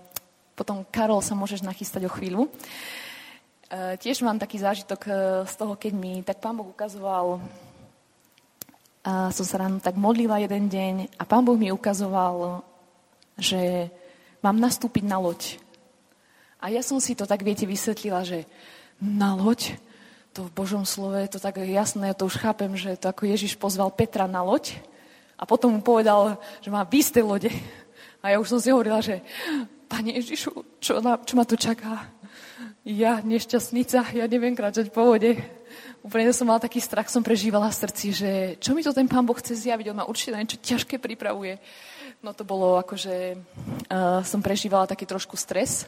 potom 0.55 0.87
Karol 0.87 1.25
sa 1.25 1.35
môžeš 1.35 1.67
nachystať 1.67 2.07
o 2.07 2.13
chvíľu. 2.13 2.47
Uh, 2.47 3.99
tiež 3.99 4.23
mám 4.23 4.39
taký 4.39 4.61
zážitok 4.61 5.01
uh, 5.09 5.17
z 5.49 5.55
toho, 5.57 5.75
keď 5.75 5.93
mi 5.97 6.23
tak 6.23 6.39
pán 6.39 6.55
Boh 6.55 6.69
ukazoval, 6.69 7.41
uh, 7.41 9.31
som 9.33 9.45
sa 9.49 9.65
ráno 9.65 9.81
tak 9.81 9.97
modlila 9.97 10.45
jeden 10.45 10.69
deň 10.69 11.19
a 11.19 11.23
pán 11.27 11.43
Boh 11.43 11.57
mi 11.57 11.73
ukazoval, 11.73 12.63
že 13.41 13.91
mám 14.45 14.61
nastúpiť 14.61 15.09
na 15.09 15.19
loď. 15.19 15.64
A 16.65 16.73
ja 16.73 16.81
som 16.81 16.97
si 16.97 17.13
to 17.13 17.29
tak, 17.29 17.45
viete, 17.45 17.69
vysvetlila, 17.69 18.25
že 18.25 18.49
na 18.97 19.37
loď, 19.37 19.77
to 20.33 20.49
v 20.49 20.55
Božom 20.57 20.89
slove, 20.89 21.21
to 21.29 21.37
tak 21.37 21.61
jasné, 21.61 22.09
ja 22.09 22.17
to 22.17 22.25
už 22.25 22.41
chápem, 22.41 22.73
že 22.73 22.97
to 22.97 23.13
ako 23.13 23.29
Ježiš 23.29 23.61
pozval 23.61 23.93
Petra 23.93 24.25
na 24.25 24.41
loď 24.41 24.81
a 25.37 25.45
potom 25.45 25.77
mu 25.77 25.85
povedal, 25.85 26.41
že 26.65 26.73
má 26.73 26.89
tej 26.89 27.21
lode. 27.21 27.53
A 28.25 28.33
ja 28.33 28.41
už 28.41 28.49
som 28.49 28.61
si 28.65 28.73
hovorila, 28.73 29.05
že 29.05 29.21
Pane 29.85 30.17
Ježišu, 30.17 30.81
čo, 30.81 31.05
na, 31.05 31.21
čo 31.21 31.37
ma 31.37 31.45
tu 31.45 31.61
čaká? 31.61 32.09
Ja, 32.89 33.21
nešťastnica, 33.21 34.17
ja 34.17 34.25
neviem 34.25 34.57
kráčať 34.57 34.89
po 34.89 35.05
vode. 35.05 35.37
Úplne 36.01 36.33
som 36.33 36.49
mala 36.49 36.65
taký 36.65 36.81
strach, 36.81 37.13
som 37.13 37.21
prežívala 37.21 37.69
v 37.69 37.81
srdci, 37.85 38.07
že 38.17 38.31
čo 38.57 38.73
mi 38.73 38.81
to 38.81 38.97
ten 38.97 39.05
pán 39.05 39.29
Boh 39.29 39.37
chce 39.37 39.53
zjaviť, 39.69 39.93
on 39.93 40.01
ma 40.01 40.09
určite 40.09 40.33
na 40.33 40.41
niečo 40.41 40.57
ťažké 40.57 40.97
pripravuje. 40.97 41.61
No 42.25 42.33
to 42.33 42.49
bolo 42.49 42.81
ako, 42.81 42.97
že 42.97 43.37
uh, 43.37 44.25
som 44.25 44.41
prežívala 44.41 44.89
taký 44.89 45.05
trošku 45.05 45.37
stres. 45.37 45.85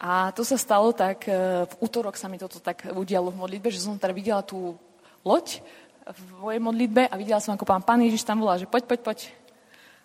A 0.00 0.34
to 0.34 0.42
sa 0.42 0.58
stalo 0.58 0.90
tak, 0.90 1.30
e, 1.30 1.64
v 1.64 1.74
útorok 1.78 2.18
sa 2.18 2.26
mi 2.26 2.36
toto 2.36 2.58
tak 2.58 2.90
udialo 2.90 3.30
v 3.30 3.40
modlitbe, 3.40 3.70
že 3.70 3.80
som 3.80 3.94
teda 3.94 4.10
videla 4.10 4.42
tú 4.42 4.74
loď 5.22 5.62
v 6.04 6.20
mojej 6.36 6.60
modlitbe 6.60 7.02
a 7.08 7.14
videla 7.16 7.40
som, 7.40 7.56
ako 7.56 7.64
pán, 7.64 7.80
pán 7.80 8.02
Ježiš 8.04 8.28
tam 8.28 8.42
volá, 8.42 8.60
že 8.60 8.68
poď, 8.68 8.84
poď, 8.84 9.00
poď. 9.00 9.18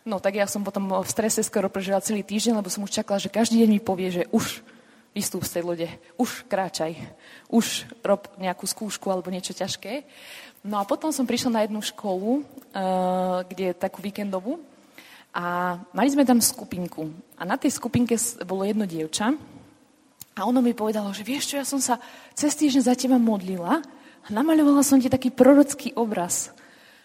No 0.08 0.24
tak 0.24 0.40
ja 0.40 0.48
som 0.48 0.64
potom 0.64 0.88
v 1.04 1.10
strese 1.12 1.44
skoro 1.44 1.68
prežila 1.68 2.00
celý 2.00 2.24
týždeň, 2.24 2.64
lebo 2.64 2.72
som 2.72 2.88
už 2.88 2.96
čakala, 2.96 3.20
že 3.20 3.28
každý 3.28 3.62
deň 3.66 3.70
mi 3.70 3.82
povie, 3.84 4.10
že 4.10 4.24
už 4.32 4.64
vystúp 5.12 5.44
z 5.44 5.60
tej 5.60 5.64
lode, 5.66 5.90
už 6.16 6.48
kráčaj, 6.48 6.96
už 7.52 7.90
rob 8.06 8.30
nejakú 8.40 8.64
skúšku 8.64 9.10
alebo 9.12 9.34
niečo 9.34 9.52
ťažké. 9.52 10.08
No 10.64 10.80
a 10.80 10.88
potom 10.88 11.12
som 11.12 11.28
prišla 11.28 11.52
na 11.52 11.62
jednu 11.68 11.84
školu, 11.84 12.32
uh, 12.40 13.44
kde 13.48 13.74
je 13.74 13.80
takú 13.80 14.00
víkendovú 14.00 14.62
a 15.36 15.78
mali 15.92 16.10
sme 16.14 16.24
tam 16.24 16.40
skupinku. 16.40 17.12
A 17.36 17.44
na 17.44 17.60
tej 17.60 17.76
skupinke 17.76 18.16
bolo 18.48 18.64
jedno 18.64 18.88
dievča, 18.88 19.36
a 20.40 20.48
ono 20.48 20.64
mi 20.64 20.72
povedalo, 20.72 21.12
že 21.12 21.28
vieš 21.28 21.52
čo, 21.52 21.56
ja 21.60 21.68
som 21.68 21.84
sa 21.84 22.00
cez 22.32 22.56
týždeň 22.56 22.82
za 22.88 22.96
teba 22.96 23.20
modlila 23.20 23.84
a 24.24 24.28
namaľovala 24.32 24.80
som 24.88 24.96
ti 24.96 25.12
taký 25.12 25.36
prorocký 25.36 25.92
obraz. 26.00 26.56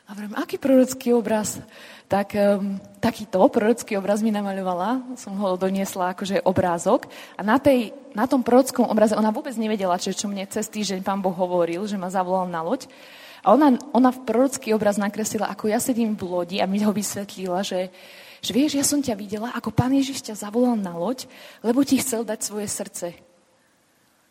A 0.06 0.14
hovorím, 0.14 0.36
aký 0.38 0.60
prorocký 0.60 1.16
obraz? 1.16 1.58
Tak 2.06 2.36
um, 2.36 2.76
takýto 3.00 3.40
prorocký 3.48 3.96
obraz 3.96 4.20
mi 4.20 4.28
namaľovala, 4.30 5.16
som 5.16 5.32
ho 5.40 5.56
doniesla 5.56 6.12
akože 6.12 6.44
obrázok. 6.44 7.08
A 7.34 7.42
na, 7.42 7.56
tej, 7.56 7.96
na 8.12 8.28
tom 8.28 8.44
prorockom 8.44 8.86
obraze 8.86 9.16
ona 9.16 9.32
vôbec 9.32 9.56
nevedela, 9.56 9.96
čo, 9.96 10.12
čo 10.12 10.28
mne 10.28 10.44
cez 10.46 10.68
týždeň 10.68 11.00
pán 11.00 11.24
Boh 11.24 11.32
hovoril, 11.32 11.88
že 11.88 11.96
ma 11.96 12.12
zavolal 12.12 12.46
na 12.52 12.60
loď. 12.60 12.86
A 13.40 13.56
ona, 13.56 13.80
ona 13.96 14.12
v 14.12 14.22
prorocký 14.28 14.76
obraz 14.76 15.00
nakreslila, 15.00 15.48
ako 15.48 15.72
ja 15.72 15.80
sedím 15.80 16.12
v 16.14 16.22
lodi 16.28 16.56
a 16.60 16.68
mi 16.68 16.84
ho 16.84 16.92
vysvetlila, 16.92 17.64
že, 17.64 17.88
že 18.44 18.52
vieš, 18.52 18.72
ja 18.76 18.84
som 18.84 19.00
ťa 19.00 19.16
videla, 19.16 19.48
ako 19.56 19.72
pán 19.72 19.96
Ježiš 19.96 20.20
ťa 20.20 20.36
zavolal 20.36 20.76
na 20.76 20.92
loď, 20.92 21.24
lebo 21.64 21.80
ti 21.80 21.96
chcel 21.96 22.22
dať 22.22 22.40
svoje 22.44 22.68
srdce. 22.68 23.06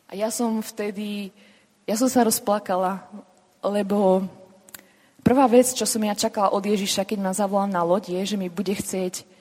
A 0.08 0.12
ja 0.14 0.30
som 0.30 0.62
vtedy, 0.62 1.34
ja 1.90 1.98
som 1.98 2.06
sa 2.06 2.22
rozplakala, 2.22 3.10
lebo 3.66 4.30
prvá 5.26 5.50
vec, 5.50 5.74
čo 5.74 5.90
som 5.90 6.00
ja 6.06 6.14
čakala 6.14 6.54
od 6.54 6.62
Ježiša, 6.62 7.10
keď 7.10 7.20
ma 7.20 7.34
zavolal 7.34 7.68
na 7.74 7.82
loď, 7.82 8.22
je, 8.22 8.34
že 8.34 8.38
mi 8.38 8.54
bude 8.54 8.78
chcieť 8.78 9.34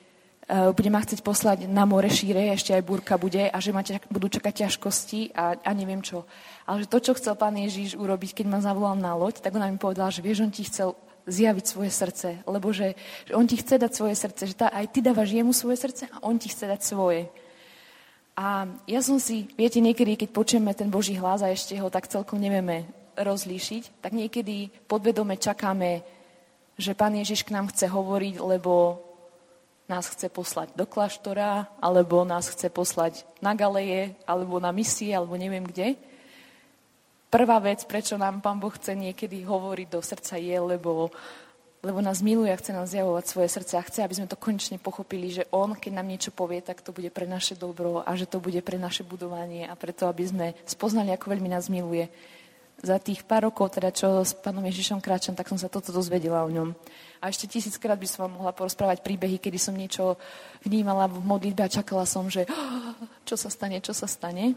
bude 0.51 0.89
ma 0.91 0.99
chcieť 0.99 1.23
poslať 1.23 1.71
na 1.71 1.87
more 1.87 2.11
šíre, 2.11 2.51
ešte 2.51 2.75
aj 2.75 2.83
búrka 2.83 3.15
bude 3.15 3.47
a 3.47 3.57
že 3.63 3.71
ma 3.71 3.79
ťa, 3.79 4.11
budú 4.11 4.27
čakať 4.27 4.67
ťažkosti 4.67 5.31
a, 5.31 5.55
a 5.55 5.69
neviem 5.71 6.03
čo. 6.03 6.27
Ale 6.67 6.83
že 6.83 6.91
to, 6.91 6.99
čo 6.99 7.15
chcel 7.15 7.39
pán 7.39 7.55
Ježiš 7.55 7.95
urobiť, 7.95 8.43
keď 8.43 8.45
ma 8.51 8.59
zavolal 8.59 8.99
na 8.99 9.15
loď, 9.15 9.39
tak 9.39 9.55
on 9.55 9.63
mi 9.63 9.79
povedal, 9.79 10.11
že 10.11 10.19
vieš, 10.19 10.43
on 10.43 10.51
ti 10.51 10.67
chcel 10.67 10.99
zjaviť 11.27 11.65
svoje 11.65 11.91
srdce, 11.91 12.43
lebo 12.43 12.75
že, 12.75 12.95
že 13.23 13.33
on 13.35 13.47
ti 13.47 13.55
chce 13.55 13.79
dať 13.79 13.91
svoje 13.91 14.15
srdce, 14.15 14.43
že 14.51 14.55
tá, 14.55 14.67
aj 14.69 14.91
ty 14.91 14.99
dávaš 14.99 15.31
jemu 15.31 15.55
svoje 15.55 15.77
srdce 15.79 16.03
a 16.11 16.19
on 16.23 16.35
ti 16.35 16.51
chce 16.51 16.67
dať 16.67 16.81
svoje. 16.83 17.31
A 18.33 18.65
ja 18.89 18.99
som 19.05 19.21
si, 19.21 19.45
viete, 19.53 19.77
niekedy, 19.77 20.17
keď 20.17 20.29
počujeme 20.33 20.73
ten 20.73 20.89
Boží 20.89 21.13
hlas 21.15 21.45
a 21.45 21.53
ešte 21.53 21.77
ho 21.77 21.87
tak 21.93 22.09
celkom 22.09 22.41
nevieme 22.41 22.89
rozlíšiť, 23.13 24.01
tak 24.01 24.17
niekedy 24.17 24.73
podvedome 24.89 25.37
čakáme, 25.37 26.01
že 26.73 26.97
Pán 26.97 27.13
Ježiš 27.13 27.45
k 27.45 27.53
nám 27.53 27.69
chce 27.69 27.85
hovoriť, 27.85 28.41
lebo 28.41 28.97
nás 29.85 30.09
chce 30.09 30.33
poslať 30.33 30.73
do 30.73 30.89
kláštora, 30.89 31.69
alebo 31.77 32.25
nás 32.25 32.49
chce 32.49 32.73
poslať 32.73 33.21
na 33.37 33.53
galeje, 33.53 34.17
alebo 34.25 34.57
na 34.57 34.73
misie, 34.73 35.13
alebo 35.13 35.37
neviem 35.37 35.61
kde. 35.61 35.93
Prvá 37.33 37.57
vec, 37.57 37.81
prečo 37.89 38.13
nám 38.13 38.45
Pán 38.45 38.61
Boh 38.61 38.69
chce 38.69 38.93
niekedy 38.93 39.41
hovoriť 39.41 39.87
do 39.89 40.05
srdca 40.05 40.37
je, 40.37 40.53
lebo, 40.53 41.09
lebo 41.81 41.97
nás 41.97 42.21
miluje 42.21 42.53
a 42.53 42.61
chce 42.61 42.77
nám 42.77 42.85
zjavovať 42.85 43.25
svoje 43.25 43.49
srdce 43.49 43.73
a 43.73 43.81
chce, 43.81 44.05
aby 44.05 44.13
sme 44.13 44.29
to 44.29 44.37
konečne 44.37 44.77
pochopili, 44.77 45.33
že 45.33 45.49
On, 45.49 45.73
keď 45.73 45.97
nám 45.97 46.13
niečo 46.13 46.29
povie, 46.29 46.61
tak 46.61 46.85
to 46.85 46.93
bude 46.93 47.09
pre 47.09 47.25
naše 47.25 47.57
dobro 47.57 48.05
a 48.05 48.13
že 48.13 48.29
to 48.29 48.37
bude 48.37 48.61
pre 48.61 48.77
naše 48.77 49.01
budovanie 49.01 49.65
a 49.65 49.73
preto, 49.73 50.05
aby 50.05 50.21
sme 50.29 50.47
spoznali, 50.69 51.09
ako 51.09 51.33
veľmi 51.33 51.49
nás 51.49 51.73
miluje. 51.73 52.05
Za 52.85 53.01
tých 53.01 53.25
pár 53.25 53.49
rokov, 53.49 53.81
teda 53.81 53.89
čo 53.89 54.21
s 54.21 54.37
pánom 54.37 54.61
Ježišom 54.69 55.01
kráčam, 55.01 55.33
tak 55.33 55.49
som 55.49 55.57
sa 55.57 55.73
toto 55.73 55.89
dozvedela 55.89 56.45
o 56.45 56.53
ňom. 56.53 56.69
A 57.17 57.33
ešte 57.33 57.49
tisíckrát 57.49 57.97
by 57.97 58.05
som 58.05 58.29
vám 58.29 58.45
mohla 58.45 58.53
porozprávať 58.53 59.01
príbehy, 59.01 59.41
kedy 59.41 59.57
som 59.57 59.73
niečo 59.73 60.21
vnímala 60.61 61.09
v 61.09 61.17
modlitbe 61.17 61.65
a 61.65 61.73
čakala 61.81 62.05
som, 62.05 62.29
že 62.29 62.45
čo 63.25 63.33
sa 63.33 63.49
stane, 63.49 63.81
čo 63.81 63.89
sa 63.89 64.05
stane. 64.05 64.53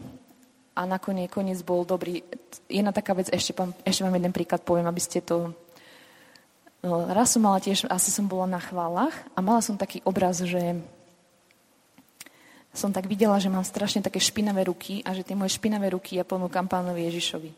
A 0.77 0.85
nakoniec 0.85 1.33
koniec 1.33 1.65
bol 1.65 1.81
dobrý. 1.81 2.21
Jedna 2.69 2.93
taká 2.93 3.17
vec, 3.17 3.33
ešte, 3.33 3.57
pán, 3.57 3.73
ešte 3.81 4.05
vám 4.05 4.13
jeden 4.13 4.29
príklad 4.29 4.61
poviem, 4.61 4.85
aby 4.85 5.01
ste 5.01 5.25
to... 5.25 5.57
No, 6.85 7.09
raz 7.09 7.33
som 7.33 7.41
mala 7.41 7.57
tiež, 7.57 7.89
asi 7.89 8.13
som 8.13 8.29
bola 8.29 8.45
na 8.45 8.61
chválach 8.61 9.13
a 9.33 9.41
mala 9.41 9.65
som 9.65 9.73
taký 9.73 10.05
obraz, 10.05 10.45
že 10.45 10.77
som 12.77 12.93
tak 12.93 13.09
videla, 13.09 13.41
že 13.41 13.49
mám 13.49 13.65
strašne 13.65 14.05
také 14.05 14.21
špinavé 14.21 14.69
ruky 14.69 15.01
a 15.01 15.17
že 15.17 15.25
tie 15.25 15.33
moje 15.33 15.57
špinavé 15.57 15.89
ruky 15.89 16.21
ja 16.21 16.23
ponúkam 16.23 16.69
pánovi 16.69 17.09
Ježišovi. 17.09 17.49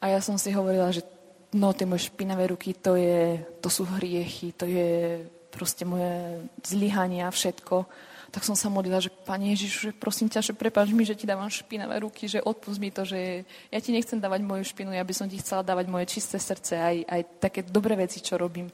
A 0.00 0.16
ja 0.16 0.24
som 0.24 0.40
si 0.40 0.48
hovorila, 0.56 0.88
že 0.88 1.04
no 1.52 1.76
tie 1.76 1.84
moje 1.84 2.08
špinavé 2.08 2.48
ruky, 2.48 2.72
to, 2.72 2.96
je, 2.96 3.36
to 3.60 3.68
sú 3.68 3.84
hriechy, 3.84 4.56
to 4.56 4.64
je 4.64 5.20
proste 5.52 5.84
moje 5.84 6.40
zlyhania 6.64 7.28
a 7.28 7.34
všetko. 7.34 7.84
Tak 8.28 8.44
som 8.44 8.52
sa 8.52 8.68
modlila, 8.68 9.00
že 9.00 9.08
Pane 9.08 9.56
Ježiš, 9.56 9.72
že 9.88 9.90
prosím 9.96 10.28
ťa, 10.28 10.44
že 10.44 10.52
prepáč 10.52 10.92
mi, 10.92 11.00
že 11.00 11.16
ti 11.16 11.24
dávam 11.24 11.48
špinavé 11.48 12.04
ruky, 12.04 12.28
že 12.28 12.44
odpust 12.44 12.76
mi 12.76 12.92
to, 12.92 13.08
že 13.08 13.48
ja 13.72 13.78
ti 13.80 13.88
nechcem 13.88 14.20
dávať 14.20 14.44
moju 14.44 14.68
špinu, 14.68 14.92
ja 14.92 15.00
by 15.00 15.14
som 15.16 15.26
ti 15.32 15.40
chcela 15.40 15.64
dávať 15.64 15.88
moje 15.88 16.12
čisté 16.12 16.36
srdce, 16.36 16.76
aj, 16.76 16.96
aj 17.08 17.20
také 17.40 17.60
dobré 17.64 17.96
veci, 17.96 18.20
čo 18.20 18.36
robím. 18.36 18.68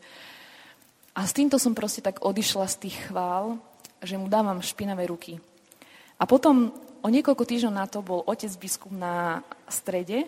A 1.14 1.22
s 1.22 1.30
týmto 1.30 1.62
som 1.62 1.70
proste 1.78 2.02
tak 2.02 2.26
odišla 2.26 2.66
z 2.66 2.90
tých 2.90 2.96
chvál, 3.06 3.62
že 4.02 4.18
mu 4.18 4.26
dávam 4.26 4.58
špinavé 4.58 5.06
ruky. 5.06 5.38
A 6.18 6.26
potom 6.26 6.74
o 7.02 7.08
niekoľko 7.08 7.46
týždňov 7.46 7.74
na 7.78 7.86
to 7.86 8.02
bol 8.02 8.26
otec 8.26 8.50
biskup 8.58 8.90
na 8.90 9.46
strede 9.70 10.26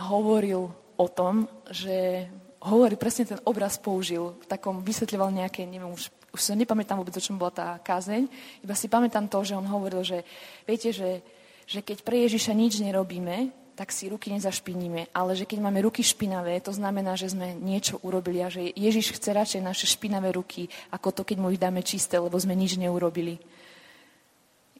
a 0.00 0.02
hovoril 0.08 0.72
o 0.96 1.06
tom, 1.12 1.44
že 1.68 2.24
hovorí, 2.64 2.96
presne 2.96 3.36
ten 3.36 3.40
obraz 3.44 3.76
použil, 3.76 4.32
v 4.40 4.46
takom 4.48 4.80
vysvetľoval 4.80 5.30
nejaké, 5.30 5.68
neviem, 5.68 5.92
už, 5.92 6.08
už 6.36 6.44
sa 6.44 6.52
nepamätám 6.52 7.00
vôbec, 7.00 7.16
o 7.16 7.24
čom 7.24 7.40
bola 7.40 7.50
tá 7.50 7.68
kázeň, 7.80 8.28
iba 8.60 8.76
si 8.76 8.92
pamätám 8.92 9.24
to, 9.32 9.40
že 9.40 9.56
on 9.56 9.64
hovoril, 9.64 10.04
že 10.04 10.20
viete, 10.68 10.92
že, 10.92 11.24
že 11.64 11.80
keď 11.80 12.04
pre 12.04 12.28
Ježiša 12.28 12.52
nič 12.52 12.84
nerobíme, 12.84 13.64
tak 13.76 13.92
si 13.92 14.08
ruky 14.08 14.32
nezašpiníme. 14.32 15.12
Ale 15.12 15.36
že 15.36 15.44
keď 15.44 15.64
máme 15.64 15.84
ruky 15.84 16.00
špinavé, 16.00 16.60
to 16.64 16.72
znamená, 16.72 17.16
že 17.16 17.32
sme 17.32 17.56
niečo 17.56 18.00
urobili 18.04 18.40
a 18.44 18.52
že 18.52 18.72
Ježiš 18.72 19.16
chce 19.16 19.36
radšej 19.36 19.60
naše 19.64 19.88
špinavé 19.88 20.32
ruky, 20.32 20.68
ako 20.92 21.12
to, 21.12 21.22
keď 21.24 21.36
mu 21.40 21.52
ich 21.52 21.60
dáme 21.60 21.84
čisté, 21.84 22.16
lebo 22.16 22.36
sme 22.40 22.56
nič 22.56 22.80
neurobili 22.80 23.36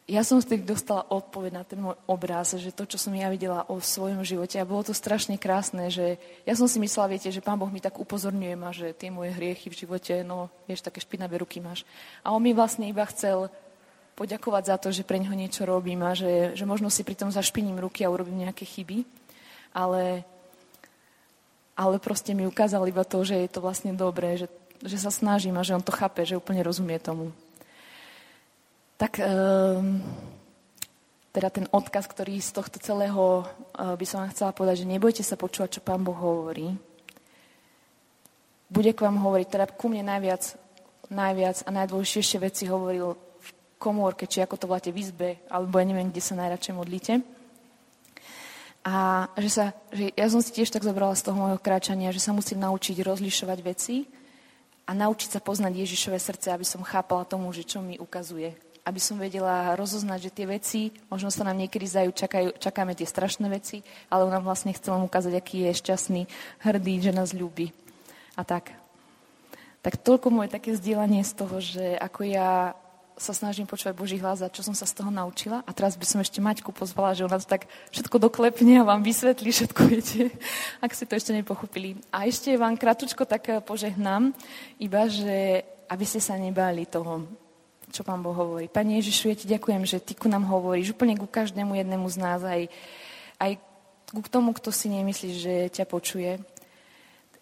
ja 0.07 0.23
som 0.23 0.39
vtedy 0.39 0.63
dostala 0.63 1.03
odpoveď 1.11 1.51
na 1.51 1.65
ten 1.67 1.83
môj 1.83 1.99
obraz, 2.07 2.55
že 2.55 2.71
to, 2.71 2.87
čo 2.87 2.95
som 2.95 3.11
ja 3.11 3.27
videla 3.27 3.67
o 3.67 3.83
svojom 3.83 4.23
živote, 4.23 4.55
a 4.63 4.69
bolo 4.69 4.87
to 4.87 4.95
strašne 4.95 5.35
krásne, 5.35 5.91
že 5.91 6.15
ja 6.47 6.55
som 6.55 6.71
si 6.71 6.79
myslela, 6.79 7.11
viete, 7.11 7.35
že 7.35 7.43
Pán 7.43 7.59
Boh 7.59 7.67
mi 7.67 7.83
tak 7.83 7.99
upozorňuje 7.99 8.55
ma, 8.55 8.71
že 8.71 8.95
tie 8.95 9.11
moje 9.11 9.35
hriechy 9.35 9.67
v 9.67 9.79
živote, 9.83 10.23
no, 10.23 10.47
vieš, 10.71 10.87
také 10.87 11.03
špinavé 11.03 11.43
ruky 11.43 11.59
máš. 11.59 11.83
A 12.23 12.31
on 12.31 12.39
mi 12.39 12.55
vlastne 12.55 12.87
iba 12.87 13.03
chcel 13.11 13.51
poďakovať 14.15 14.63
za 14.63 14.77
to, 14.79 14.89
že 14.95 15.03
pre 15.03 15.19
neho 15.19 15.35
niečo 15.35 15.67
robím 15.67 16.07
a 16.07 16.15
že, 16.15 16.55
že 16.55 16.63
možno 16.63 16.87
si 16.87 17.03
pri 17.03 17.19
tom 17.19 17.35
zašpiním 17.35 17.83
ruky 17.83 18.07
a 18.07 18.13
urobím 18.15 18.47
nejaké 18.47 18.63
chyby, 18.63 19.03
ale, 19.75 20.23
ale 21.75 21.99
proste 21.99 22.31
mi 22.31 22.47
ukázal 22.47 22.87
iba 22.87 23.03
to, 23.03 23.27
že 23.27 23.43
je 23.43 23.51
to 23.51 23.59
vlastne 23.59 23.91
dobré, 23.99 24.39
že, 24.39 24.47
že 24.87 25.03
sa 25.03 25.11
snažím 25.11 25.59
a 25.59 25.67
že 25.67 25.75
on 25.75 25.83
to 25.83 25.91
chápe, 25.91 26.23
že 26.23 26.39
úplne 26.39 26.63
rozumie 26.63 27.03
tomu. 27.03 27.35
Tak 28.97 29.21
um, 29.21 30.01
teda 31.37 31.53
ten 31.53 31.69
odkaz, 31.69 32.09
ktorý 32.09 32.41
z 32.41 32.49
tohto 32.57 32.81
celého 32.81 33.45
uh, 33.45 33.93
by 33.93 34.07
som 34.09 34.25
vám 34.25 34.33
chcela 34.33 34.57
povedať, 34.57 34.89
že 34.89 34.93
nebojte 34.97 35.21
sa 35.21 35.37
počúvať, 35.37 35.77
čo 35.77 35.85
Pán 35.85 36.01
Boh 36.01 36.17
hovorí. 36.17 36.73
Bude 38.73 38.97
k 38.97 39.05
vám 39.05 39.21
hovoriť, 39.21 39.47
teda 39.53 39.69
ku 39.69 39.93
mne 39.93 40.09
najviac, 40.09 40.57
najviac 41.13 41.61
a 41.69 41.71
najdôležitejšie 41.77 42.39
veci 42.41 42.65
hovoril 42.65 43.15
v 43.15 43.49
komórke, 43.77 44.25
či 44.25 44.41
ako 44.41 44.57
to 44.57 44.65
voláte 44.65 44.89
v 44.89 45.01
izbe, 45.05 45.29
alebo 45.53 45.77
ja 45.77 45.85
neviem, 45.85 46.09
kde 46.09 46.25
sa 46.25 46.41
najradšej 46.41 46.75
modlíte. 46.75 47.13
A 48.89 49.29
že, 49.37 49.51
sa, 49.53 49.65
že 49.93 50.09
ja 50.17 50.27
som 50.33 50.41
si 50.41 50.57
tiež 50.57 50.73
tak 50.73 50.89
zobrala 50.89 51.13
z 51.13 51.29
toho 51.29 51.37
môjho 51.37 51.61
kráčania, 51.61 52.17
že 52.17 52.25
sa 52.25 52.33
musím 52.33 52.65
naučiť 52.65 52.97
rozlišovať 53.05 53.59
veci 53.61 54.09
a 54.89 54.97
naučiť 54.97 55.37
sa 55.37 55.41
poznať 55.45 55.85
Ježišové 55.85 56.17
srdce, 56.17 56.49
aby 56.49 56.65
som 56.65 56.81
chápala 56.81 57.29
tomu, 57.29 57.53
že 57.53 57.67
čo 57.67 57.85
mi 57.85 58.01
ukazuje 58.01 58.66
aby 58.87 59.01
som 59.03 59.19
vedela 59.19 59.75
rozoznať, 59.75 60.31
že 60.31 60.35
tie 60.35 60.47
veci, 60.47 60.81
možno 61.11 61.27
sa 61.35 61.43
nám 61.43 61.59
niekedy 61.59 61.91
zdajú, 61.91 62.15
čakajú, 62.15 62.49
čakáme 62.63 62.95
tie 62.95 63.03
strašné 63.03 63.51
veci, 63.51 63.83
ale 64.07 64.23
on 64.23 64.31
nám 64.31 64.47
vlastne 64.47 64.71
chce 64.71 64.95
vám 64.95 65.03
ukázať, 65.11 65.35
aký 65.35 65.67
je 65.67 65.83
šťastný, 65.83 66.23
hrdý, 66.63 67.03
že 67.03 67.11
nás 67.11 67.35
ľúbi. 67.35 67.75
A 68.39 68.47
tak. 68.47 68.71
Tak 69.83 69.99
toľko 70.07 70.31
moje 70.31 70.55
také 70.55 70.71
vzdielanie 70.71 71.27
z 71.27 71.33
toho, 71.35 71.59
že 71.59 71.99
ako 71.99 72.21
ja 72.31 72.79
sa 73.17 73.33
snažím 73.33 73.65
počúvať 73.65 73.97
Boží 73.97 74.21
hlas 74.21 74.45
a 74.45 74.53
čo 74.53 74.61
som 74.61 74.77
sa 74.77 74.85
z 74.85 75.03
toho 75.03 75.09
naučila. 75.09 75.65
A 75.65 75.71
teraz 75.73 75.97
by 75.97 76.05
som 76.05 76.21
ešte 76.21 76.39
Maťku 76.39 76.69
pozvala, 76.71 77.17
že 77.17 77.25
ona 77.25 77.41
to 77.41 77.49
tak 77.49 77.65
všetko 77.91 78.21
doklepne 78.21 78.85
a 78.85 78.89
vám 78.89 79.01
vysvetlí 79.01 79.51
všetko, 79.51 79.81
viete, 79.91 80.31
ak 80.85 80.93
ste 80.93 81.09
to 81.09 81.17
ešte 81.17 81.33
nepochopili. 81.33 81.97
A 82.13 82.29
ešte 82.29 82.55
vám 82.55 82.77
kratučko 82.77 83.25
tak 83.25 83.65
požehnám, 83.65 84.37
iba, 84.79 85.09
že 85.09 85.65
aby 85.89 86.05
ste 86.05 86.21
sa 86.21 86.37
nebáli 86.37 86.85
toho 86.85 87.25
čo 87.97 88.05
Pán 88.05 88.21
Boh 88.21 88.37
hovorí. 88.37 88.69
Pane 88.69 89.01
Ježišu, 89.01 89.33
ja 89.33 89.37
ti 89.41 89.49
ďakujem, 89.49 89.89
že 89.89 90.05
ty 90.05 90.13
ku 90.13 90.29
nám 90.29 90.45
hovoríš 90.45 90.93
úplne 90.93 91.17
ku 91.17 91.25
každému 91.25 91.73
jednému 91.81 92.05
z 92.13 92.17
nás, 92.21 92.45
aj, 92.45 92.69
aj 93.41 93.57
ku 94.13 94.29
tomu, 94.29 94.53
kto 94.53 94.69
si 94.69 94.93
nemyslí, 94.93 95.31
že 95.33 95.55
ťa 95.73 95.89
počuje. 95.89 96.37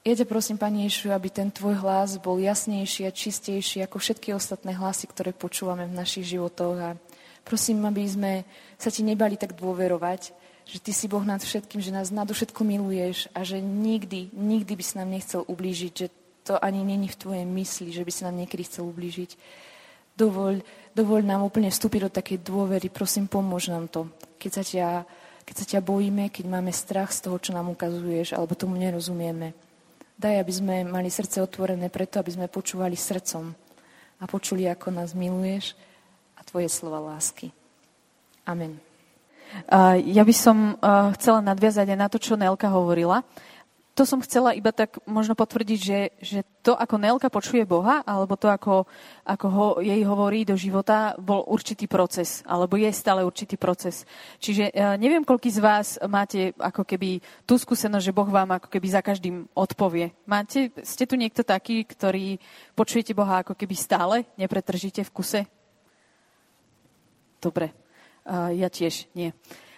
Ja 0.07 0.15
ťa 0.15 0.31
prosím, 0.31 0.55
Pane 0.55 0.87
Ježišu, 0.87 1.11
aby 1.11 1.27
ten 1.27 1.51
tvoj 1.51 1.83
hlas 1.83 2.23
bol 2.23 2.39
jasnejší 2.39 3.09
a 3.09 3.11
čistejší 3.11 3.83
ako 3.83 3.99
všetky 3.99 4.31
ostatné 4.31 4.79
hlasy, 4.79 5.11
ktoré 5.11 5.35
počúvame 5.35 5.91
v 5.91 5.97
našich 5.99 6.31
životoch. 6.31 6.77
A 6.79 6.91
prosím, 7.43 7.83
aby 7.83 8.07
sme 8.07 8.33
sa 8.79 8.95
ti 8.95 9.03
nebali 9.03 9.35
tak 9.35 9.59
dôverovať, 9.59 10.31
že 10.65 10.79
ty 10.79 10.95
si 10.95 11.11
Boh 11.11 11.25
nad 11.27 11.43
všetkým, 11.43 11.83
že 11.83 11.93
nás 11.93 12.15
nadovšetko 12.15 12.63
miluješ 12.63 13.27
a 13.35 13.43
že 13.43 13.59
nikdy, 13.59 14.31
nikdy 14.33 14.73
by 14.79 14.85
si 14.87 14.95
nám 14.97 15.11
nechcel 15.11 15.43
ublížiť, 15.45 15.93
že 15.93 16.09
to 16.45 16.61
ani 16.61 16.85
není 16.85 17.09
v 17.09 17.17
tvojej 17.17 17.45
mysli, 17.49 17.89
že 17.93 18.05
by 18.05 18.13
si 18.13 18.23
nám 18.29 18.37
niekedy 18.37 18.69
chcel 18.69 18.85
ublížiť. 18.85 19.31
Dovoľ, 20.15 20.63
dovoľ 20.95 21.21
nám 21.27 21.43
úplne 21.43 21.75
vstúpiť 21.75 22.07
do 22.07 22.11
takej 22.11 22.39
dôvery. 22.47 22.87
Prosím, 22.87 23.27
pomôž 23.27 23.69
nám 23.71 23.91
to. 23.91 24.07
Keď 24.39 24.51
sa, 24.51 24.63
ťa, 24.63 24.89
keď 25.43 25.55
sa 25.59 25.65
ťa 25.75 25.81
bojíme, 25.83 26.31
keď 26.31 26.45
máme 26.47 26.71
strach 26.71 27.11
z 27.11 27.27
toho, 27.27 27.37
čo 27.43 27.51
nám 27.51 27.67
ukazuješ, 27.75 28.39
alebo 28.39 28.55
tomu 28.55 28.79
nerozumieme. 28.79 29.55
Daj, 30.15 30.47
aby 30.47 30.53
sme 30.55 30.77
mali 30.87 31.11
srdce 31.11 31.43
otvorené 31.43 31.91
preto, 31.91 32.23
aby 32.23 32.31
sme 32.31 32.47
počúvali 32.47 32.95
srdcom 32.95 33.51
a 34.23 34.25
počuli, 34.31 34.71
ako 34.71 34.95
nás 34.95 35.11
miluješ 35.11 35.75
a 36.39 36.47
tvoje 36.47 36.71
slova 36.71 37.03
lásky. 37.03 37.51
Amen. 38.47 38.79
Ja 40.07 40.23
by 40.23 40.35
som 40.35 40.79
chcela 41.19 41.43
nadviazať 41.43 41.91
aj 41.91 41.99
na 41.99 42.07
to, 42.07 42.23
čo 42.23 42.39
Nelka 42.39 42.71
hovorila. 42.71 43.27
To 43.95 44.03
som 44.03 44.19
chcela 44.19 44.59
iba 44.59 44.75
tak 44.75 44.99
možno 45.07 45.39
potvrdiť, 45.39 45.79
že, 45.79 46.01
že 46.19 46.39
to, 46.67 46.75
ako 46.75 46.99
Nelka 46.99 47.31
počuje 47.31 47.63
Boha, 47.63 48.03
alebo 48.03 48.35
to, 48.35 48.51
ako, 48.51 48.91
ako 49.23 49.47
ho, 49.47 49.67
jej 49.79 50.03
hovorí 50.03 50.43
do 50.43 50.59
života, 50.59 51.15
bol 51.15 51.47
určitý 51.47 51.87
proces, 51.87 52.43
alebo 52.43 52.75
je 52.75 52.91
stále 52.91 53.23
určitý 53.23 53.55
proces. 53.55 54.03
Čiže 54.43 54.75
uh, 54.75 54.99
neviem, 54.99 55.23
koľký 55.23 55.47
z 55.47 55.63
vás 55.63 55.89
máte 56.11 56.51
ako 56.59 56.83
keby 56.83 57.23
tú 57.47 57.55
skúsenosť, 57.55 58.05
že 58.11 58.17
Boh 58.17 58.27
vám 58.27 58.59
ako 58.59 58.67
keby 58.67 58.87
za 58.91 58.99
každým 58.99 59.47
odpovie. 59.55 60.11
Máte, 60.27 60.75
ste 60.83 61.07
tu 61.07 61.15
niekto 61.15 61.47
taký, 61.47 61.87
ktorý 61.87 62.43
počujete 62.75 63.15
Boha 63.15 63.47
ako 63.47 63.55
keby 63.55 63.79
stále, 63.79 64.27
nepretržíte 64.35 65.07
v 65.07 65.15
kuse? 65.15 65.41
Dobre, 67.39 67.71
uh, 68.27 68.51
ja 68.51 68.67
tiež 68.67 69.07
nie. 69.15 69.31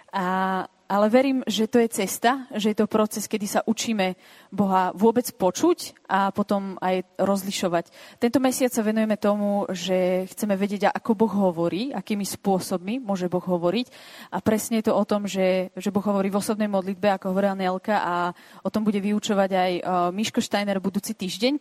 A, 0.08 0.64
ale 0.86 1.10
verím, 1.10 1.42
že 1.46 1.66
to 1.66 1.82
je 1.82 1.88
cesta, 1.90 2.46
že 2.54 2.70
je 2.72 2.76
to 2.78 2.86
proces, 2.86 3.26
kedy 3.26 3.46
sa 3.46 3.60
učíme 3.66 4.14
Boha 4.54 4.94
vôbec 4.94 5.26
počuť 5.34 6.06
a 6.06 6.30
potom 6.30 6.78
aj 6.78 7.02
rozlišovať. 7.18 7.90
Tento 8.22 8.38
mesiac 8.38 8.70
sa 8.70 8.86
venujeme 8.86 9.18
tomu, 9.18 9.66
že 9.74 10.30
chceme 10.30 10.54
vedieť, 10.54 10.94
ako 10.94 11.18
Boh 11.18 11.32
hovorí, 11.50 11.90
akými 11.90 12.22
spôsobmi 12.22 13.02
môže 13.02 13.26
Boh 13.26 13.42
hovoriť. 13.42 13.86
A 14.30 14.38
presne 14.38 14.78
je 14.78 14.86
to 14.86 14.94
o 14.94 15.04
tom, 15.04 15.26
že, 15.26 15.74
že 15.74 15.90
Boh 15.90 16.06
hovorí 16.06 16.30
v 16.30 16.38
osobnej 16.38 16.70
modlitbe, 16.70 17.10
ako 17.10 17.34
hovorila 17.34 17.58
Nelka, 17.58 17.98
a 17.98 18.14
o 18.62 18.70
tom 18.70 18.86
bude 18.86 19.02
vyučovať 19.02 19.50
aj 19.50 19.72
uh, 19.82 19.84
Miško 20.14 20.38
Steiner 20.38 20.78
budúci 20.78 21.18
týždeň. 21.18 21.58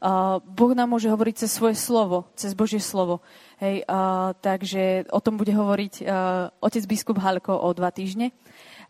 Uh, 0.00 0.40
boh 0.48 0.72
nám 0.72 0.88
môže 0.88 1.12
hovoriť 1.12 1.44
cez 1.44 1.52
svoje 1.52 1.76
slovo, 1.76 2.24
cez 2.32 2.56
Božie 2.56 2.80
slovo. 2.80 3.20
Hej, 3.60 3.84
uh, 3.84 4.32
takže 4.40 5.04
o 5.12 5.20
tom 5.20 5.36
bude 5.36 5.52
hovoriť 5.52 5.94
uh, 6.00 6.48
otec 6.64 6.88
biskup 6.88 7.20
Halko 7.20 7.52
o 7.52 7.68
dva 7.76 7.92
týždne. 7.92 8.32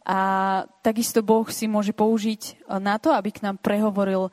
A 0.00 0.18
takisto 0.80 1.20
Boh 1.20 1.44
si 1.52 1.68
môže 1.68 1.92
použiť 1.92 2.42
e, 2.42 2.52
na 2.80 2.96
to, 2.96 3.12
aby 3.12 3.36
k 3.36 3.44
nám 3.44 3.60
prehovoril 3.60 4.26
e, 4.26 4.30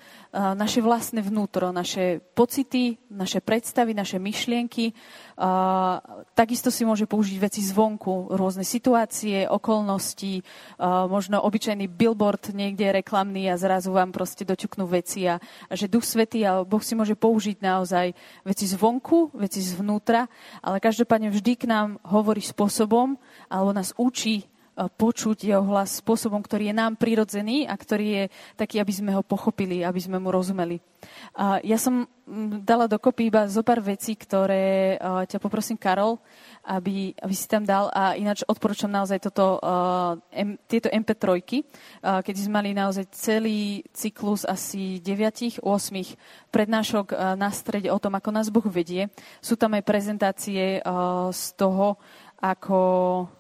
naše 0.56 0.80
vlastné 0.80 1.20
vnútro, 1.20 1.76
naše 1.76 2.24
pocity, 2.40 2.96
naše 3.12 3.44
predstavy, 3.44 3.92
naše 3.92 4.16
myšlienky. 4.16 4.96
Takisto 6.34 6.74
si 6.74 6.82
môže 6.82 7.06
použiť 7.06 7.38
veci 7.38 7.62
zvonku, 7.62 8.34
rôzne 8.34 8.66
situácie, 8.66 9.46
okolnosti, 9.46 10.42
možno 10.82 11.46
obyčajný 11.46 11.86
billboard 11.86 12.58
niekde 12.58 12.90
reklamný 12.90 13.46
a 13.54 13.60
zrazu 13.62 13.94
vám 13.94 14.10
proste 14.10 14.50
doťuknú 14.50 14.90
veci 14.90 15.30
a 15.30 15.38
že 15.70 15.90
Duch 15.90 16.10
Svetý 16.10 16.42
a 16.42 16.66
Boh 16.66 16.82
si 16.82 16.98
môže 16.98 17.14
použiť 17.14 17.62
naozaj 17.62 18.18
veci 18.42 18.66
zvonku, 18.66 19.38
veci 19.38 19.62
zvnútra, 19.62 20.26
ale 20.66 20.82
každopádne 20.82 21.30
vždy 21.30 21.54
k 21.54 21.70
nám 21.70 22.02
hovorí 22.02 22.42
spôsobom 22.42 23.22
alebo 23.50 23.78
nás 23.78 23.94
učí 23.94 24.50
počuť 24.78 25.50
jeho 25.50 25.66
hlas 25.66 25.98
spôsobom, 26.06 26.38
ktorý 26.38 26.70
je 26.70 26.76
nám 26.78 26.94
prirodzený 27.02 27.66
a 27.66 27.74
ktorý 27.74 28.06
je 28.06 28.24
taký, 28.54 28.78
aby 28.78 28.94
sme 28.94 29.12
ho 29.18 29.26
pochopili, 29.26 29.82
aby 29.82 29.98
sme 29.98 30.22
mu 30.22 30.30
rozumeli. 30.30 30.78
A 31.34 31.58
ja 31.66 31.82
som 31.82 32.06
dala 32.62 32.86
dokopy 32.86 33.34
iba 33.34 33.50
zo 33.50 33.66
pár 33.66 33.82
vecí, 33.82 34.14
ktoré 34.14 34.98
ťa 35.02 35.38
poprosím, 35.42 35.78
Karol, 35.82 36.22
aby, 36.62 37.14
aby 37.18 37.34
si 37.34 37.50
tam 37.50 37.66
dal. 37.66 37.90
A 37.90 38.14
ináč 38.14 38.46
odporúčam 38.46 38.92
naozaj 38.92 39.18
toto, 39.18 39.58
M, 40.30 40.62
tieto 40.70 40.94
MP3, 40.94 41.42
keď 42.22 42.36
sme 42.38 42.52
mali 42.62 42.70
naozaj 42.78 43.10
celý 43.14 43.82
cyklus 43.94 44.46
asi 44.46 45.02
9-8 45.02 45.62
prednášok 46.54 47.38
na 47.38 47.50
strede 47.50 47.90
o 47.90 47.98
tom, 48.02 48.14
ako 48.14 48.30
nás 48.30 48.54
Boh 48.54 48.66
vedie. 48.70 49.10
Sú 49.42 49.58
tam 49.58 49.74
aj 49.74 49.86
prezentácie 49.86 50.82
z 51.34 51.44
toho, 51.58 51.98
ako, 52.38 52.82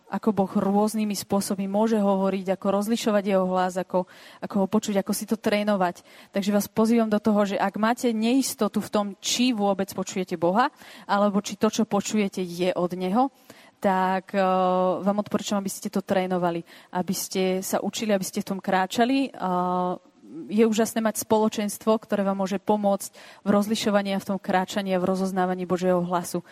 ako 0.07 0.29
Boh 0.31 0.51
rôznymi 0.51 1.15
spôsobmi 1.19 1.67
môže 1.67 1.99
hovoriť, 1.99 2.55
ako 2.55 2.67
rozlišovať 2.79 3.23
jeho 3.27 3.45
hlas, 3.51 3.75
ako, 3.75 4.07
ako 4.39 4.55
ho 4.63 4.67
počuť, 4.67 5.03
ako 5.03 5.11
si 5.11 5.27
to 5.27 5.35
trénovať. 5.35 6.01
Takže 6.31 6.55
vás 6.55 6.71
pozývam 6.71 7.11
do 7.11 7.19
toho, 7.19 7.43
že 7.43 7.59
ak 7.59 7.75
máte 7.75 8.15
neistotu 8.15 8.79
v 8.79 8.91
tom, 8.91 9.05
či 9.19 9.51
vôbec 9.51 9.91
počujete 9.91 10.39
Boha, 10.39 10.71
alebo 11.03 11.43
či 11.43 11.59
to, 11.59 11.67
čo 11.67 11.83
počujete, 11.83 12.39
je 12.39 12.71
od 12.71 12.91
Neho, 12.95 13.29
tak 13.77 14.33
uh, 14.33 15.03
vám 15.05 15.21
odporúčam, 15.21 15.61
aby 15.61 15.69
ste 15.69 15.93
to 15.93 16.01
trénovali, 16.01 16.65
aby 16.97 17.13
ste 17.13 17.61
sa 17.61 17.77
učili, 17.83 18.09
aby 18.09 18.25
ste 18.25 18.41
v 18.41 18.49
tom 18.55 18.59
kráčali. 18.63 19.29
Uh, 19.35 20.01
je 20.47 20.63
úžasné 20.65 20.99
mať 20.99 21.23
spoločenstvo, 21.23 21.99
ktoré 21.99 22.23
vám 22.23 22.41
môže 22.41 22.59
pomôcť 22.59 23.09
v 23.45 23.49
rozlišovaní 23.53 24.15
a 24.15 24.21
v 24.23 24.27
tom 24.33 24.37
kráčaní 24.41 24.91
a 24.95 25.01
v 25.01 25.07
rozoznávaní 25.13 25.63
Božieho 25.69 26.03
hlasu. 26.03 26.43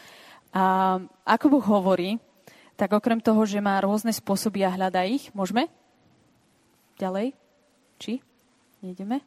A 0.56 0.98
ako 1.28 1.60
Boh 1.60 1.66
hovorí, 1.66 2.16
tak 2.76 2.92
okrem 2.92 3.24
toho, 3.24 3.48
že 3.48 3.64
má 3.64 3.80
rôzne 3.80 4.12
spôsoby 4.12 4.68
a 4.68 4.74
hľadá 4.76 5.08
ich, 5.08 5.32
môžeme? 5.32 5.72
Ďalej? 7.00 7.36
Či? 8.00 8.20
Nejdeme? 8.84 9.24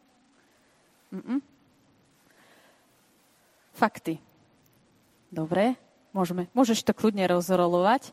Mm-mm. 1.12 1.40
Fakty. 3.72 4.20
Dobre, 5.32 5.76
môžeme. 6.12 6.48
Môžeš 6.52 6.84
to 6.84 6.96
kľudne 6.96 7.24
rozrolovať. 7.28 8.12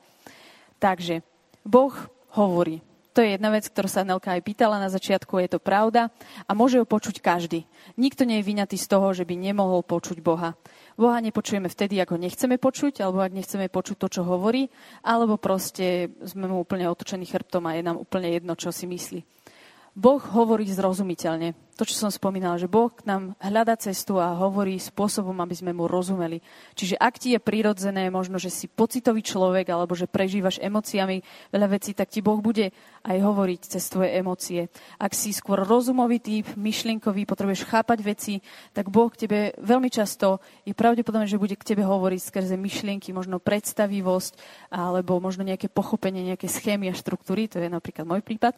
Takže, 0.80 1.24
Boh 1.64 1.96
hovorí. 2.36 2.84
To 3.16 3.24
je 3.24 3.40
jedna 3.40 3.48
vec, 3.48 3.64
ktorú 3.72 3.88
sa 3.88 4.04
Nelka 4.04 4.36
aj 4.36 4.44
pýtala 4.44 4.76
na 4.76 4.92
začiatku, 4.92 5.40
je 5.40 5.56
to 5.56 5.60
pravda 5.64 6.12
a 6.44 6.52
môže 6.52 6.76
ho 6.76 6.84
počuť 6.84 7.24
každý. 7.24 7.64
Nikto 7.96 8.28
nie 8.28 8.44
je 8.44 8.48
vyňatý 8.52 8.76
z 8.76 8.92
toho, 8.92 9.16
že 9.16 9.24
by 9.24 9.40
nemohol 9.40 9.88
počuť 9.88 10.20
Boha. 10.20 10.60
Boha 10.96 11.20
nepočujeme 11.20 11.68
vtedy, 11.68 12.00
ako 12.00 12.16
nechceme 12.16 12.56
počuť, 12.56 13.04
alebo 13.04 13.20
ak 13.20 13.36
nechceme 13.36 13.68
počuť 13.68 14.00
to, 14.00 14.08
čo 14.08 14.22
hovorí, 14.24 14.72
alebo 15.04 15.36
proste 15.36 16.08
sme 16.24 16.48
mu 16.48 16.64
úplne 16.64 16.88
otočení 16.88 17.28
chrbtom 17.28 17.68
a 17.68 17.76
je 17.76 17.84
nám 17.84 18.00
úplne 18.00 18.32
jedno, 18.32 18.56
čo 18.56 18.72
si 18.72 18.88
myslí. 18.88 19.35
Boh 19.96 20.20
hovorí 20.20 20.68
zrozumiteľne. 20.68 21.56
To, 21.80 21.84
čo 21.88 21.96
som 21.96 22.12
spomínala, 22.12 22.60
že 22.60 22.72
Boh 22.72 22.92
nám 23.08 23.36
hľada 23.40 23.76
cestu 23.80 24.16
a 24.16 24.36
hovorí 24.36 24.76
spôsobom, 24.80 25.36
aby 25.40 25.56
sme 25.56 25.72
mu 25.76 25.88
rozumeli. 25.88 26.40
Čiže 26.72 27.00
ak 27.00 27.16
ti 27.20 27.36
je 27.36 27.40
prirodzené, 27.40 28.08
možno, 28.12 28.36
že 28.36 28.52
si 28.52 28.68
pocitový 28.68 29.24
človek 29.24 29.72
alebo 29.72 29.92
že 29.96 30.08
prežívaš 30.08 30.60
emóciami 30.60 31.24
veľa 31.52 31.68
vecí, 31.80 31.92
tak 31.96 32.12
ti 32.12 32.20
Boh 32.20 32.40
bude 32.40 32.76
aj 33.08 33.18
hovoriť 33.24 33.62
cez 33.72 33.84
tvoje 33.92 34.16
emócie. 34.16 34.68
Ak 35.00 35.16
si 35.16 35.36
skôr 35.36 35.64
rozumový 35.64 36.20
typ, 36.24 36.48
myšlienkový, 36.60 37.28
potrebuješ 37.28 37.68
chápať 37.68 38.00
veci, 38.04 38.34
tak 38.72 38.92
Boh 38.92 39.12
k 39.12 39.28
tebe 39.28 39.40
veľmi 39.60 39.88
často 39.88 40.44
je 40.68 40.76
pravdepodobné, 40.76 41.28
že 41.28 41.40
bude 41.40 41.56
k 41.60 41.76
tebe 41.76 41.84
hovoriť 41.88 42.20
skrze 42.20 42.56
myšlienky, 42.56 43.12
možno 43.16 43.40
predstavivosť 43.44 44.40
alebo 44.72 45.20
možno 45.24 45.44
nejaké 45.44 45.72
pochopenie, 45.72 46.24
nejaké 46.24 46.52
schémy 46.52 46.92
a 46.92 46.96
štruktúry. 46.96 47.48
To 47.52 47.60
je 47.60 47.68
napríklad 47.68 48.04
môj 48.04 48.24
prípad. 48.24 48.56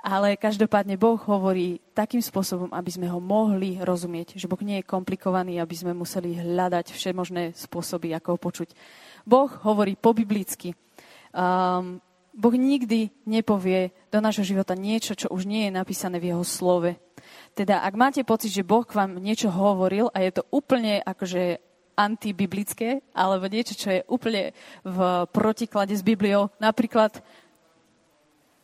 Ale 0.00 0.40
každopádne 0.40 0.96
Boh 0.96 1.20
hovorí 1.28 1.76
takým 1.92 2.24
spôsobom, 2.24 2.72
aby 2.72 2.88
sme 2.88 3.06
ho 3.12 3.20
mohli 3.20 3.76
rozumieť. 3.76 4.40
Že 4.40 4.48
Boh 4.48 4.62
nie 4.64 4.80
je 4.80 4.88
komplikovaný, 4.88 5.60
aby 5.60 5.76
sme 5.76 5.92
museli 5.92 6.40
hľadať 6.40 6.96
všemožné 6.96 7.52
spôsoby, 7.52 8.16
ako 8.16 8.28
ho 8.32 8.38
počuť. 8.40 8.68
Boh 9.28 9.52
hovorí 9.60 10.00
po 10.00 10.16
biblicky. 10.16 10.72
Um, 11.36 12.00
boh 12.32 12.56
nikdy 12.56 13.12
nepovie 13.28 13.92
do 14.08 14.24
nášho 14.24 14.42
života 14.42 14.72
niečo, 14.72 15.12
čo 15.12 15.28
už 15.28 15.44
nie 15.44 15.68
je 15.68 15.76
napísané 15.76 16.16
v 16.16 16.32
jeho 16.32 16.44
slove. 16.48 16.96
Teda, 17.52 17.84
ak 17.84 17.94
máte 17.98 18.24
pocit, 18.24 18.56
že 18.56 18.64
Boh 18.64 18.88
k 18.88 18.96
vám 18.96 19.20
niečo 19.20 19.52
hovoril 19.52 20.08
a 20.16 20.24
je 20.24 20.40
to 20.40 20.48
úplne 20.48 21.04
akože 21.04 21.60
antibiblické, 21.98 23.04
alebo 23.12 23.52
niečo, 23.52 23.76
čo 23.76 23.88
je 23.92 24.06
úplne 24.08 24.56
v 24.80 24.98
protiklade 25.28 25.92
s 25.92 26.00
Bibliou, 26.00 26.48
napríklad 26.56 27.20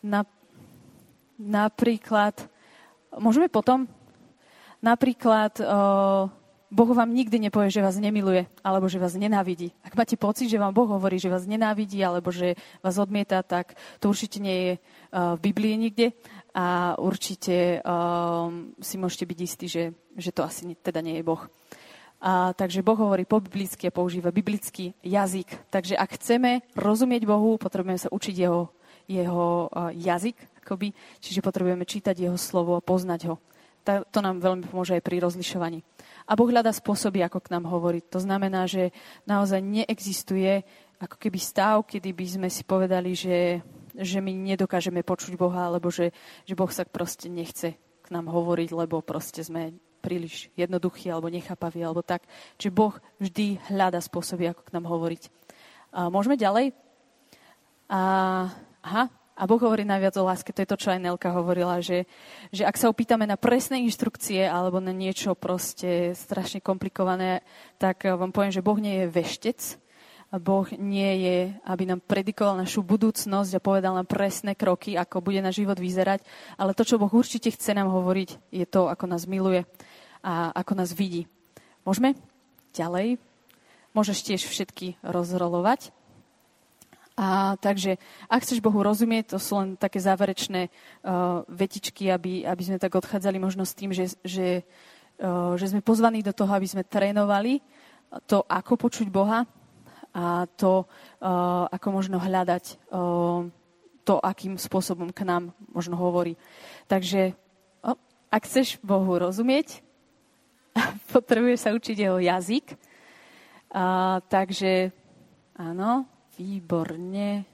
na, 0.01 0.25
Napríklad, 1.37 2.49
môžeme 3.21 3.53
potom? 3.53 3.85
Napríklad, 4.81 5.57
Boh 6.67 6.91
vám 6.91 7.15
nikdy 7.15 7.39
nepovie, 7.49 7.71
že 7.71 7.85
vás 7.85 7.97
nemiluje, 7.97 8.49
alebo 8.61 8.91
že 8.91 8.99
vás 8.99 9.15
nenávidí. 9.15 9.71
Ak 9.87 9.95
máte 9.95 10.19
pocit, 10.19 10.51
že 10.51 10.59
vám 10.59 10.75
Boh 10.75 10.89
hovorí, 10.91 11.21
že 11.21 11.31
vás 11.31 11.47
nenávidí, 11.47 12.03
alebo 12.03 12.35
že 12.35 12.59
vás 12.83 12.99
odmieta, 12.99 13.41
tak 13.47 13.79
to 14.03 14.11
určite 14.11 14.43
nie 14.43 14.57
je 14.57 14.73
v 15.15 15.39
Biblii 15.41 15.77
nikde 15.79 16.13
a 16.57 16.99
určite 16.99 17.81
si 18.81 18.95
môžete 18.99 19.25
byť 19.29 19.39
istí, 19.45 19.67
že, 19.71 19.95
že 20.17 20.35
to 20.35 20.43
asi 20.43 20.75
teda 20.81 21.01
nie 21.01 21.21
je 21.21 21.25
Boh. 21.25 21.41
A, 22.17 22.57
takže 22.57 22.81
Boh 22.81 22.97
hovorí 22.97 23.29
po 23.29 23.45
biblicky 23.45 23.87
a 23.87 23.95
používa 23.95 24.33
biblický 24.33 24.97
jazyk. 25.05 25.69
Takže 25.69 26.01
ak 26.01 26.17
chceme 26.17 26.65
rozumieť 26.73 27.29
Bohu, 27.29 27.61
potrebujeme 27.61 28.01
sa 28.01 28.09
učiť 28.09 28.35
jeho, 28.41 28.73
jeho 29.07 29.71
jazyk, 29.95 30.63
akoby, 30.63 30.91
čiže 31.23 31.43
potrebujeme 31.43 31.87
čítať 31.87 32.15
jeho 32.27 32.39
slovo 32.39 32.75
a 32.75 32.85
poznať 32.85 33.31
ho. 33.31 33.39
To 33.87 34.19
nám 34.19 34.43
veľmi 34.43 34.67
pomôže 34.67 34.99
aj 34.99 35.07
pri 35.07 35.23
rozlišovaní. 35.23 35.79
A 36.27 36.35
Boh 36.35 36.51
hľadá 36.51 36.75
spôsoby, 36.75 37.23
ako 37.23 37.39
k 37.39 37.55
nám 37.55 37.71
hovorí. 37.71 38.03
To 38.11 38.19
znamená, 38.19 38.67
že 38.67 38.91
naozaj 39.31 39.63
neexistuje 39.63 40.67
ako 40.99 41.15
keby 41.23 41.39
stav, 41.39 41.87
kedy 41.87 42.11
by 42.11 42.27
sme 42.27 42.49
si 42.51 42.67
povedali, 42.67 43.15
že, 43.15 43.63
že 43.95 44.19
my 44.19 44.35
nedokážeme 44.35 45.07
počuť 45.07 45.39
Boha, 45.39 45.71
alebo 45.71 45.87
že, 45.87 46.11
že 46.43 46.59
Boh 46.59 46.73
sa 46.73 46.83
proste 46.83 47.31
nechce 47.31 47.79
k 47.79 48.09
nám 48.11 48.27
hovoriť, 48.27 48.75
lebo 48.75 49.07
proste 49.07 49.47
sme 49.47 49.79
príliš 50.03 50.51
jednoduchí 50.55 51.11
alebo 51.11 51.31
nechápaví 51.31 51.83
alebo 51.83 52.03
tak. 52.03 52.27
Čiže 52.59 52.75
Boh 52.75 52.95
vždy 53.19 53.59
hľada 53.71 53.99
spôsoby, 53.99 54.51
ako 54.51 54.63
k 54.67 54.75
nám 54.75 54.87
hovoriť. 54.87 55.23
A 55.95 56.11
môžeme 56.11 56.39
ďalej? 56.39 56.75
A, 57.91 58.03
aha, 58.87 59.11
A 59.37 59.45
Boh 59.45 59.61
hovorí 59.61 59.85
najviac 59.85 60.17
o 60.17 60.25
láske, 60.25 60.49
to 60.49 60.65
je 60.65 60.71
to, 60.71 60.81
čo 60.81 60.89
aj 60.97 61.03
Nelka 61.03 61.29
hovorila, 61.29 61.85
že, 61.85 62.09
že 62.55 62.65
ak 62.65 62.81
sa 62.81 62.89
opýtame 62.89 63.29
na 63.29 63.37
presné 63.37 63.85
inštrukcie 63.85 64.49
alebo 64.49 64.81
na 64.81 64.97
niečo 64.97 65.37
proste 65.37 66.17
strašne 66.17 66.65
komplikované, 66.65 67.45
tak 67.77 68.09
vám 68.09 68.33
poviem, 68.33 68.55
že 68.55 68.65
Boh 68.65 68.81
nie 68.81 69.05
je 69.05 69.13
veštec, 69.13 69.61
Boh 70.41 70.67
nie 70.81 71.13
je, 71.21 71.39
aby 71.69 71.85
nám 71.85 72.01
predikoval 72.01 72.65
našu 72.65 72.81
budúcnosť 72.81 73.53
a 73.59 73.63
povedal 73.63 73.93
nám 73.93 74.09
presné 74.09 74.57
kroky, 74.57 74.97
ako 74.97 75.21
bude 75.21 75.45
náš 75.45 75.61
život 75.61 75.77
vyzerať, 75.77 76.25
ale 76.57 76.73
to, 76.73 76.89
čo 76.89 76.97
Boh 76.97 77.13
určite 77.13 77.53
chce 77.53 77.77
nám 77.77 77.93
hovoriť, 77.93 78.55
je 78.55 78.65
to, 78.65 78.89
ako 78.89 79.05
nás 79.05 79.29
miluje 79.29 79.69
a 80.25 80.51
ako 80.57 80.81
nás 80.81 80.97
vidí. 80.97 81.29
Môžeme? 81.85 82.17
Ďalej. 82.73 83.21
Môžeš 83.93 84.19
tiež 84.25 84.43
všetky 84.49 84.97
rozrolovať. 85.05 85.93
A 87.17 87.57
takže, 87.57 87.97
ak 88.29 88.45
chceš 88.45 88.61
Bohu 88.61 88.85
rozumieť, 88.85 89.33
to 89.33 89.39
sú 89.41 89.57
len 89.57 89.73
také 89.81 89.97
záverečné 89.97 90.69
uh, 90.69 91.49
vetičky, 91.49 92.13
aby, 92.13 92.45
aby 92.45 92.63
sme 92.63 92.77
tak 92.77 92.93
odchádzali 92.93 93.41
možno 93.41 93.65
s 93.65 93.73
tým, 93.73 93.89
že, 93.89 94.13
že, 94.21 94.69
uh, 95.25 95.57
že 95.57 95.73
sme 95.73 95.81
pozvaní 95.81 96.21
do 96.21 96.37
toho, 96.37 96.53
aby 96.53 96.69
sme 96.69 96.85
trénovali 96.85 97.65
to, 98.29 98.45
ako 98.45 98.77
počuť 98.77 99.09
Boha 99.09 99.49
a 100.13 100.45
to, 100.61 100.85
uh, 100.85 101.65
ako 101.73 101.89
možno 101.89 102.21
hľadať 102.21 102.65
uh, 102.93 103.49
to, 104.05 104.15
akým 104.21 104.61
spôsobom 104.61 105.09
k 105.09 105.25
nám 105.25 105.57
možno 105.73 105.97
hovorí. 105.97 106.37
Takže, 106.85 107.33
oh, 107.81 107.97
ak 108.29 108.45
chceš 108.45 108.77
Bohu 108.85 109.17
rozumieť, 109.17 109.81
potrebuješ 111.17 111.65
sa 111.65 111.73
učiť 111.73 111.97
jeho 111.97 112.21
jazyk. 112.21 112.77
Uh, 113.73 114.21
takže, 114.29 114.93
áno, 115.57 116.05
Výborne. 116.37 117.49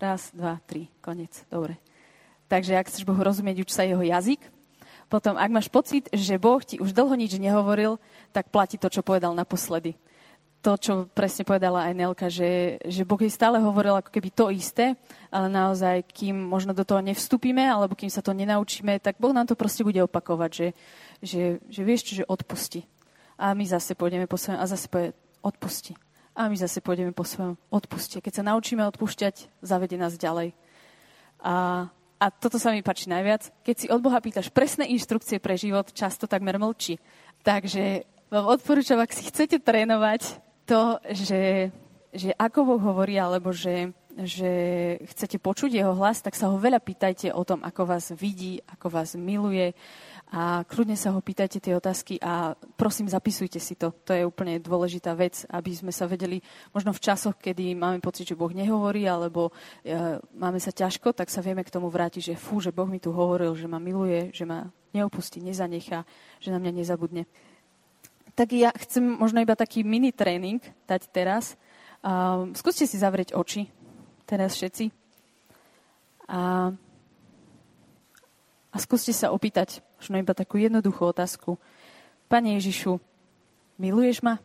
Raz, 0.00 0.32
dva, 0.32 0.56
tri, 0.64 0.88
konec. 1.04 1.44
Dobre. 1.52 1.76
Takže 2.48 2.80
ak 2.80 2.88
chceš 2.88 3.04
Bohu 3.04 3.20
rozumieť, 3.20 3.60
uč 3.60 3.70
sa 3.76 3.84
jeho 3.84 4.00
jazyk. 4.00 4.40
Potom, 5.12 5.36
ak 5.36 5.52
máš 5.52 5.68
pocit, 5.68 6.08
že 6.08 6.40
Boh 6.40 6.60
ti 6.64 6.80
už 6.80 6.96
dlho 6.96 7.12
nič 7.12 7.36
nehovoril, 7.36 8.00
tak 8.32 8.48
platí 8.48 8.80
to, 8.80 8.88
čo 8.88 9.04
povedal 9.04 9.36
naposledy. 9.36 9.92
To, 10.64 10.80
čo 10.80 11.04
presne 11.12 11.44
povedala 11.44 11.86
aj 11.86 11.94
Nelka, 11.94 12.26
že, 12.32 12.80
že 12.88 13.04
Boh 13.04 13.20
jej 13.20 13.30
stále 13.30 13.60
hovoril 13.60 14.00
ako 14.00 14.10
keby 14.10 14.28
to 14.32 14.48
isté, 14.48 14.96
ale 15.28 15.52
naozaj, 15.52 16.08
kým 16.08 16.34
možno 16.34 16.72
do 16.72 16.82
toho 16.82 17.04
nevstúpime, 17.04 17.62
alebo 17.62 17.92
kým 17.92 18.08
sa 18.08 18.24
to 18.24 18.32
nenaučíme, 18.32 18.96
tak 19.04 19.20
Boh 19.20 19.36
nám 19.36 19.46
to 19.46 19.54
proste 19.54 19.84
bude 19.84 20.00
opakovať, 20.00 20.50
že, 20.50 20.68
že, 21.20 21.42
že 21.68 21.80
vieš 21.84 22.08
čo, 22.08 22.12
že 22.24 22.24
odpusti. 22.24 22.88
A 23.36 23.52
my 23.52 23.68
zase 23.68 23.94
pôjdeme 23.94 24.26
po 24.26 24.40
svojom 24.40 24.58
a 24.58 24.66
zase 24.66 24.88
povie 24.90 25.12
odpusti 25.44 25.94
a 26.38 26.46
my 26.46 26.54
zase 26.54 26.78
pôjdeme 26.78 27.10
po 27.10 27.26
svojom 27.26 27.58
odpuste. 27.66 28.22
Keď 28.22 28.32
sa 28.38 28.46
naučíme 28.46 28.86
odpúšťať, 28.86 29.50
zavede 29.58 29.98
nás 29.98 30.14
ďalej. 30.14 30.54
A, 31.42 31.90
a 32.22 32.26
toto 32.30 32.62
sa 32.62 32.70
mi 32.70 32.86
páči 32.86 33.10
najviac. 33.10 33.50
Keď 33.66 33.74
si 33.74 33.86
od 33.90 33.98
Boha 33.98 34.22
pýtaš 34.22 34.54
presné 34.54 34.86
inštrukcie 34.94 35.42
pre 35.42 35.58
život, 35.58 35.90
často 35.90 36.30
takmer 36.30 36.54
mlčí. 36.62 37.02
Takže 37.42 38.06
vám 38.30 38.46
odporúčam, 38.54 39.02
ak 39.02 39.10
si 39.10 39.26
chcete 39.26 39.58
trénovať 39.58 40.38
to, 40.62 41.02
že, 41.10 41.74
že 42.14 42.30
ako 42.38 42.58
Boh 42.70 42.82
hovorí, 42.86 43.18
alebo 43.18 43.50
že, 43.50 43.90
že 44.14 44.50
chcete 45.10 45.42
počuť 45.42 45.74
jeho 45.74 45.90
hlas, 45.98 46.22
tak 46.22 46.38
sa 46.38 46.54
ho 46.54 46.60
veľa 46.60 46.78
pýtajte 46.78 47.34
o 47.34 47.42
tom, 47.42 47.66
ako 47.66 47.82
vás 47.98 48.14
vidí, 48.14 48.62
ako 48.62 48.94
vás 48.94 49.18
miluje, 49.18 49.74
a 50.28 50.60
kľudne 50.68 50.92
sa 50.92 51.16
ho 51.16 51.24
pýtajte 51.24 51.56
tie 51.56 51.72
otázky 51.72 52.20
a 52.20 52.52
prosím, 52.76 53.08
zapisujte 53.08 53.56
si 53.56 53.80
to. 53.80 53.96
To 54.04 54.12
je 54.12 54.28
úplne 54.28 54.60
dôležitá 54.60 55.16
vec, 55.16 55.48
aby 55.48 55.72
sme 55.72 55.88
sa 55.88 56.04
vedeli, 56.04 56.44
možno 56.76 56.92
v 56.92 57.00
časoch, 57.00 57.40
kedy 57.40 57.72
máme 57.72 58.04
pocit, 58.04 58.28
že 58.28 58.36
Boh 58.36 58.52
nehovorí, 58.52 59.08
alebo 59.08 59.48
e, 59.80 60.20
máme 60.36 60.60
sa 60.60 60.68
ťažko, 60.68 61.16
tak 61.16 61.32
sa 61.32 61.40
vieme 61.40 61.64
k 61.64 61.72
tomu 61.72 61.88
vrátiť, 61.88 62.32
že 62.32 62.34
fú, 62.36 62.60
že 62.60 62.76
Boh 62.76 62.84
mi 62.84 63.00
tu 63.00 63.08
hovoril, 63.08 63.56
že 63.56 63.64
ma 63.64 63.80
miluje, 63.80 64.28
že 64.36 64.44
ma 64.44 64.68
neopustí, 64.92 65.40
nezanechá, 65.40 66.04
že 66.44 66.52
na 66.52 66.60
mňa 66.60 66.72
nezabudne. 66.76 67.24
Tak 68.36 68.52
ja 68.52 68.68
chcem 68.76 69.08
možno 69.08 69.40
iba 69.40 69.56
taký 69.56 69.80
mini 69.80 70.12
tréning 70.12 70.60
dať 70.84 71.08
teraz. 71.08 71.56
Uh, 72.04 72.52
skúste 72.52 72.84
si 72.84 73.00
zavrieť 73.00 73.34
oči 73.34 73.66
teraz 74.28 74.54
všetci. 74.54 74.92
A 76.28 76.70
a 78.68 78.76
skúste 78.76 79.16
sa 79.16 79.32
opýtať 79.32 79.80
možno 79.98 80.16
iba 80.22 80.32
takú 80.32 80.56
jednoduchú 80.56 81.10
otázku. 81.10 81.58
Pane 82.30 82.56
Ježišu, 82.56 83.02
miluješ 83.76 84.22
ma? 84.22 84.38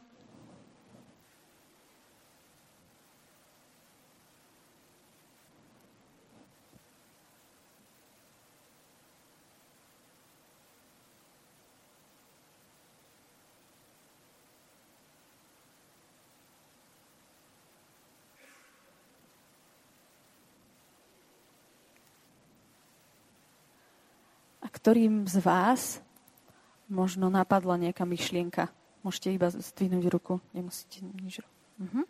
Ktorým 24.84 25.32
z 25.32 25.40
vás 25.40 26.04
možno 26.92 27.32
napadla 27.32 27.80
nejaká 27.80 28.04
myšlienka. 28.04 28.68
Môžete 29.00 29.32
iba 29.32 29.48
zdvihnúť 29.48 30.12
ruku, 30.12 30.44
nemusíte 30.52 31.00
nič 31.24 31.40
uh-huh. 31.40 32.04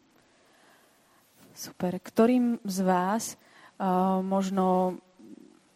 Super. 1.54 2.02
Ktorým 2.02 2.58
z 2.66 2.80
vás 2.82 3.38
uh, 3.78 4.26
možno 4.26 4.98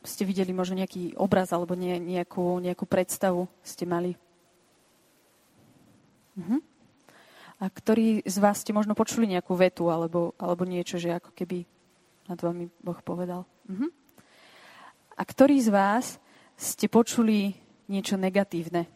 ste 0.01 0.25
videli 0.25 0.49
možno 0.57 0.81
nejaký 0.81 1.13
obraz 1.21 1.53
alebo 1.53 1.77
nie, 1.77 2.01
nejakú, 2.01 2.57
nejakú 2.65 2.89
predstavu 2.89 3.45
ste 3.61 3.85
mali? 3.85 4.17
Uh-huh. 6.33 6.65
A 7.61 7.69
ktorý 7.69 8.25
z 8.25 8.37
vás 8.41 8.65
ste 8.65 8.73
možno 8.73 8.97
počuli 8.97 9.29
nejakú 9.29 9.53
vetu 9.53 9.93
alebo, 9.93 10.33
alebo 10.41 10.65
niečo, 10.65 10.97
že 10.97 11.13
ako 11.13 11.29
keby 11.37 11.61
nad 12.25 12.41
vami 12.41 12.73
Boh 12.81 12.97
povedal? 13.05 13.45
Uh-huh. 13.69 13.93
A 15.13 15.21
ktorý 15.21 15.61
z 15.61 15.69
vás 15.69 16.17
ste 16.57 16.89
počuli 16.89 17.53
niečo 17.85 18.17
negatívne? 18.17 18.89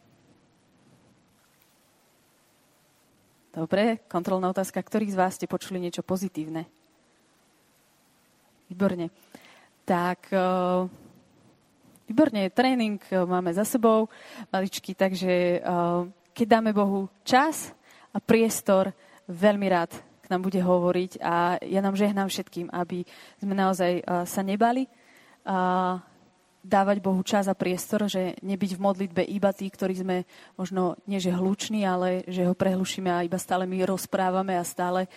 Dobre, 3.53 4.01
kontrolná 4.09 4.49
otázka. 4.49 4.81
Ktorých 4.81 5.13
z 5.13 5.19
vás 5.19 5.37
ste 5.37 5.45
počuli 5.45 5.77
niečo 5.77 6.01
pozitívne? 6.01 6.65
Výborne. 8.71 9.11
Tak, 9.83 10.31
uh, 10.31 10.87
výborne, 12.07 12.47
tréning 12.55 12.95
uh, 13.11 13.27
máme 13.27 13.51
za 13.51 13.67
sebou, 13.67 14.07
maličky, 14.49 14.95
takže 14.95 15.59
uh, 15.59 16.07
keď 16.31 16.47
dáme 16.47 16.71
Bohu 16.71 17.11
čas 17.27 17.75
a 18.15 18.23
priestor, 18.23 18.95
veľmi 19.27 19.67
rád 19.67 19.91
k 20.23 20.31
nám 20.31 20.47
bude 20.47 20.63
hovoriť 20.63 21.19
a 21.19 21.59
ja 21.59 21.83
nám 21.83 21.99
žehnám 21.99 22.31
všetkým, 22.31 22.71
aby 22.71 23.03
sme 23.43 23.51
naozaj 23.51 23.99
sa 24.23 24.41
nebali, 24.47 24.87
dávať 26.61 26.97
Bohu 27.01 27.21
čas 27.25 27.49
a 27.49 27.57
priestor, 27.57 28.05
že 28.05 28.37
nebyť 28.45 28.77
v 28.77 28.83
modlitbe 28.83 29.21
iba 29.25 29.49
tí, 29.51 29.69
ktorí 29.69 29.97
sme 29.97 30.17
možno 30.55 30.97
nie 31.09 31.17
že 31.17 31.33
hluční, 31.33 31.85
ale 31.85 32.21
že 32.29 32.45
ho 32.45 32.53
prehlušíme 32.53 33.09
a 33.09 33.25
iba 33.25 33.37
stále 33.41 33.65
my 33.65 33.81
rozprávame 33.85 34.55
a 34.57 34.63
stále, 34.65 35.09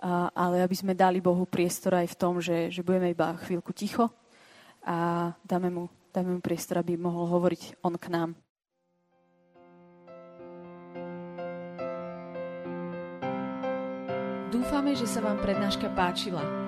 a, 0.00 0.32
ale 0.32 0.64
aby 0.64 0.76
sme 0.76 0.96
dali 0.96 1.20
Bohu 1.20 1.44
priestor 1.44 2.00
aj 2.00 2.08
v 2.12 2.18
tom, 2.18 2.40
že, 2.40 2.72
že 2.72 2.80
budeme 2.80 3.12
iba 3.12 3.36
chvíľku 3.44 3.76
ticho 3.76 4.08
a 4.84 5.30
dáme 5.44 5.68
mu, 5.68 5.84
dáme 6.08 6.36
mu 6.36 6.40
priestor, 6.40 6.80
aby 6.80 6.96
mohol 6.96 7.28
hovoriť 7.28 7.84
on 7.84 7.94
k 8.00 8.08
nám. 8.08 8.30
Dúfame, 14.48 14.96
že 14.96 15.04
sa 15.04 15.20
vám 15.20 15.36
prednáška 15.44 15.92
páčila. 15.92 16.67